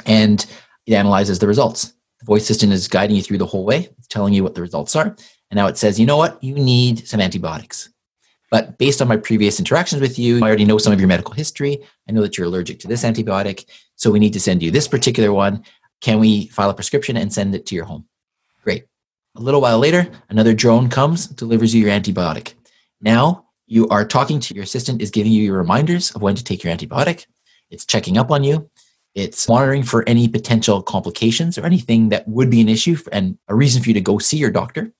[0.06, 0.45] and
[0.86, 1.93] it analyzes the results.
[2.20, 4.62] The voice assistant is guiding you through the whole way, it's telling you what the
[4.62, 5.16] results are.
[5.52, 6.43] And now it says, you know what?
[6.43, 7.89] You need some antibiotics.
[8.52, 11.34] But based on my previous interactions with you, I already know some of your medical
[11.34, 11.80] history.
[12.08, 13.66] I know that you're allergic to this antibiotic.
[13.95, 15.64] So we need to send you this particular one.
[16.02, 18.09] Can we file a prescription and send it to your home?
[19.40, 22.56] A little while later, another drone comes, delivers you your antibiotic.
[23.00, 26.44] Now you are talking to your assistant, is giving you your reminders of when to
[26.44, 27.26] take your antibiotic.
[27.70, 28.70] It's checking up on you.
[29.16, 33.56] It's monitoring for any potential complications or anything that would be an issue and a
[33.56, 34.92] reason for you to go see your doctor.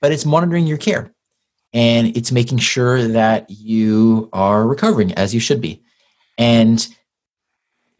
[0.00, 1.14] But it's monitoring your care
[1.72, 5.84] and it's making sure that you are recovering as you should be.
[6.38, 6.84] And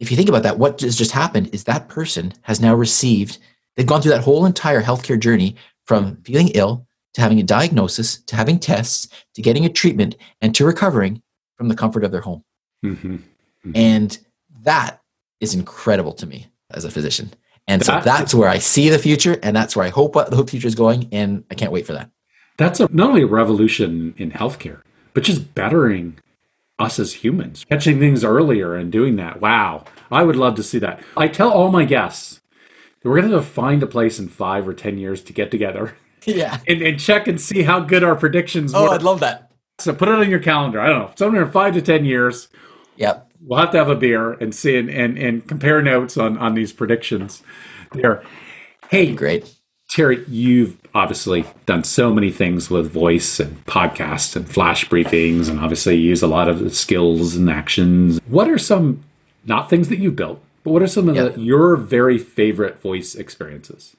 [0.01, 3.37] if you think about that, what has just happened is that person has now received,
[3.77, 5.55] they've gone through that whole entire healthcare journey
[5.87, 10.53] from feeling ill to having a diagnosis to having tests to getting a treatment and
[10.53, 11.21] to recovering
[11.55, 12.43] from the comfort of their home.
[12.85, 13.21] Mhm.
[13.73, 14.17] And
[14.63, 15.01] that
[15.39, 17.31] is incredible to me as a physician.
[17.67, 20.29] And so That- that's where I see the future and that's where I hope what
[20.29, 21.09] the future is going.
[21.11, 22.09] And I can't wait for that.
[22.57, 24.81] That's a, not only a revolution in healthcare,
[25.13, 26.17] but just bettering
[26.79, 29.41] us as humans, catching things earlier and doing that.
[29.41, 29.85] Wow.
[30.11, 31.01] I would love to see that.
[31.15, 32.39] I tell all my guests
[33.03, 35.95] we're going to find a place in five or 10 years to get together
[36.25, 36.59] Yeah.
[36.67, 38.89] and, and check and see how good our predictions Oh, were.
[38.89, 39.51] I'd love that.
[39.79, 40.79] so put it on your calendar.
[40.81, 42.49] I don't know, somewhere in five to 10 years,
[42.97, 43.31] Yep.
[43.41, 46.55] we'll have to have a beer and see and, and, and compare notes on, on
[46.55, 47.43] these predictions
[47.93, 48.23] there.
[48.89, 49.53] Hey, Great.
[49.89, 55.61] Teri, you've obviously done so many things with voice and podcasts and flash briefings, and
[55.61, 58.19] obviously you use a lot of the skills and actions.
[58.27, 59.03] What are some,
[59.45, 61.29] not things that you built, But what are some of Yeah.
[61.29, 63.95] the, your very favorite voice experiences?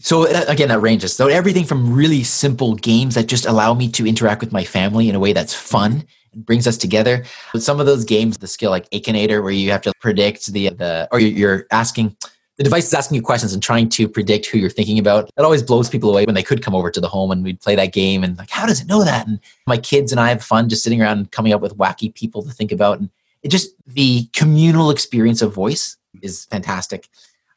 [0.00, 1.14] So uh, again, that ranges.
[1.14, 5.08] So everything from really simple games that just allow me to interact with my family
[5.08, 6.02] in a way that's fun
[6.32, 7.24] and brings us together.
[7.52, 10.70] but some of those games, the skill like Akinator, where you have to predict the
[10.70, 12.16] the or you're- you're asking
[12.56, 15.30] the device is asking you questions and trying to predict who you're thinking about.
[15.36, 17.60] That always blows people away when they could come over to the home and we'd
[17.60, 19.28] play that game and like, how does it know that?
[19.28, 19.38] And
[19.68, 22.42] my kids and I have fun just sitting around and coming up with wacky people
[22.42, 22.98] to think about.
[22.98, 23.08] And
[23.46, 27.08] it just the communal experience of voice is fantastic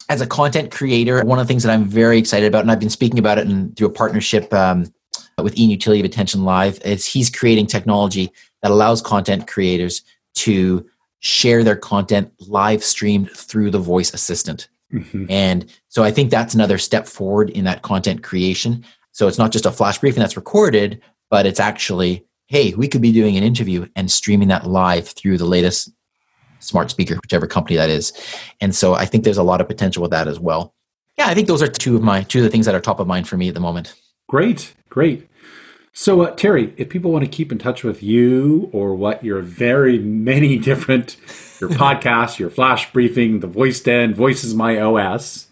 [0.09, 2.79] as a content creator, one of the things that I'm very excited about, and I've
[2.79, 4.91] been speaking about it in, through a partnership um,
[5.41, 8.31] with Ian Utility of Attention Live, is he's creating technology
[8.63, 10.01] that allows content creators
[10.35, 10.85] to
[11.19, 14.67] share their content live streamed through the voice assistant.
[14.91, 15.27] Mhm.
[15.29, 18.83] And so I think that's another step forward in that content creation.
[19.11, 23.01] So it's not just a flash briefing that's recorded, but it's actually, hey, we could
[23.01, 25.91] be doing an interview and streaming that live through the latest
[26.59, 28.11] smart speaker, whichever company that is.
[28.59, 30.73] And so I think there's a lot of potential with that as well.
[31.17, 32.99] Yeah, I think those are two of my two of the things that are top
[32.99, 33.93] of mind for me at the moment.
[34.27, 35.27] Great, great.
[35.91, 39.41] So, uh, Teri, if people want to keep in touch with you or what your
[39.41, 41.17] very many different,
[41.59, 45.47] your podcast, your flash briefing, the voice den, voice is my OS,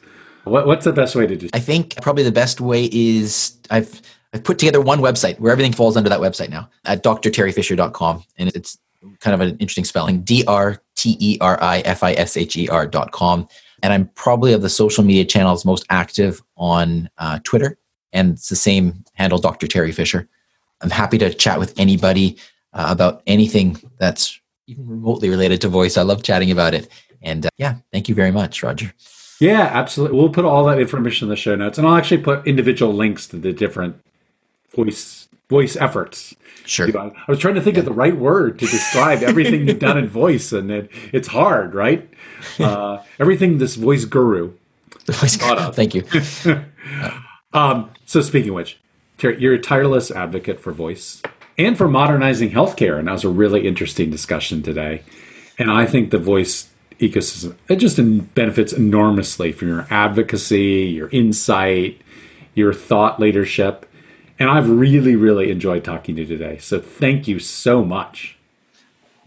[0.46, 1.50] what, what's the best way to do?
[1.54, 4.02] I think probably the best way is I've
[4.38, 8.24] I've put together one website where everything falls under that website now at drterifisher.com.
[8.38, 8.78] And it's
[9.20, 12.56] kind of an interesting spelling D R T E R I F I S H
[12.56, 13.48] E R.com.
[13.82, 17.80] And I'm probably of the social media channels most active on uh, Twitter.
[18.14, 19.66] And it's the same handle, Dr.
[19.66, 20.30] Teri Fisher.
[20.82, 22.38] I'm happy to chat with anybody
[22.74, 25.98] uh, about anything that's even remotely related to voice.
[25.98, 26.88] I love chatting about it.
[27.24, 28.94] And uh, yeah, thank you very much, Roger.
[29.40, 30.18] Yeah, absolutely.
[30.18, 33.28] We'll put all that information in the show notes, and I'll actually put individual links
[33.28, 34.04] to the different
[34.78, 36.36] voice voice efforts.
[36.66, 36.88] Sure.
[36.88, 39.80] You know, I was trying to think of the right word to describe everything you've
[39.80, 42.10] done in voice, and it, it's hard, right?
[42.60, 44.54] Uh, everything this voice guru.
[45.72, 46.04] Thank you.
[47.54, 48.78] Um, so speaking of which,
[49.18, 51.24] Teri, you're a tireless advocate for voice
[51.58, 55.02] and for modernizing healthcare, and that was a really interesting discussion today.
[55.58, 56.70] And I think the voice
[57.00, 57.98] ecosystem it just
[58.36, 62.00] benefits enormously from your advocacy, your insight,
[62.54, 63.87] your thought leadership.
[64.40, 66.58] And I've really, really enjoyed talking to you today.
[66.58, 68.38] So thank you so much.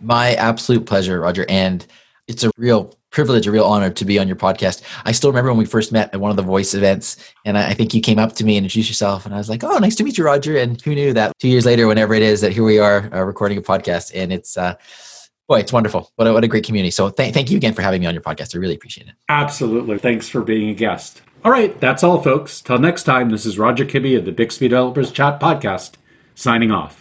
[0.01, 1.45] My absolute pleasure, Roger.
[1.49, 1.87] And
[2.29, 4.83] it's a real privilege, a real honor to be on your podcast.
[5.05, 7.75] I still remember when we first met at one of the voice events, and I
[7.75, 9.97] think you came up to me and introduced yourself, and I was like, "Oh, nice
[9.97, 12.53] to meet you, Roger." And who knew that two years later, whenever it is, that
[12.53, 14.77] here we are uh, recording a podcast, and it's uh,
[15.49, 16.13] boy, it's wonderful.
[16.15, 16.93] What a, what a great community.
[16.93, 18.55] So th- thank you again for having me on your podcast.
[18.55, 19.15] I really appreciate it.
[19.29, 19.99] Absolutely.
[19.99, 21.23] Thanks for being a guest.
[21.43, 22.61] All right, that's all, folks.
[22.61, 25.93] Till next time, this is Roger Kibbe of the Bixby Developers Chat Podcast,
[26.35, 27.00] signing off.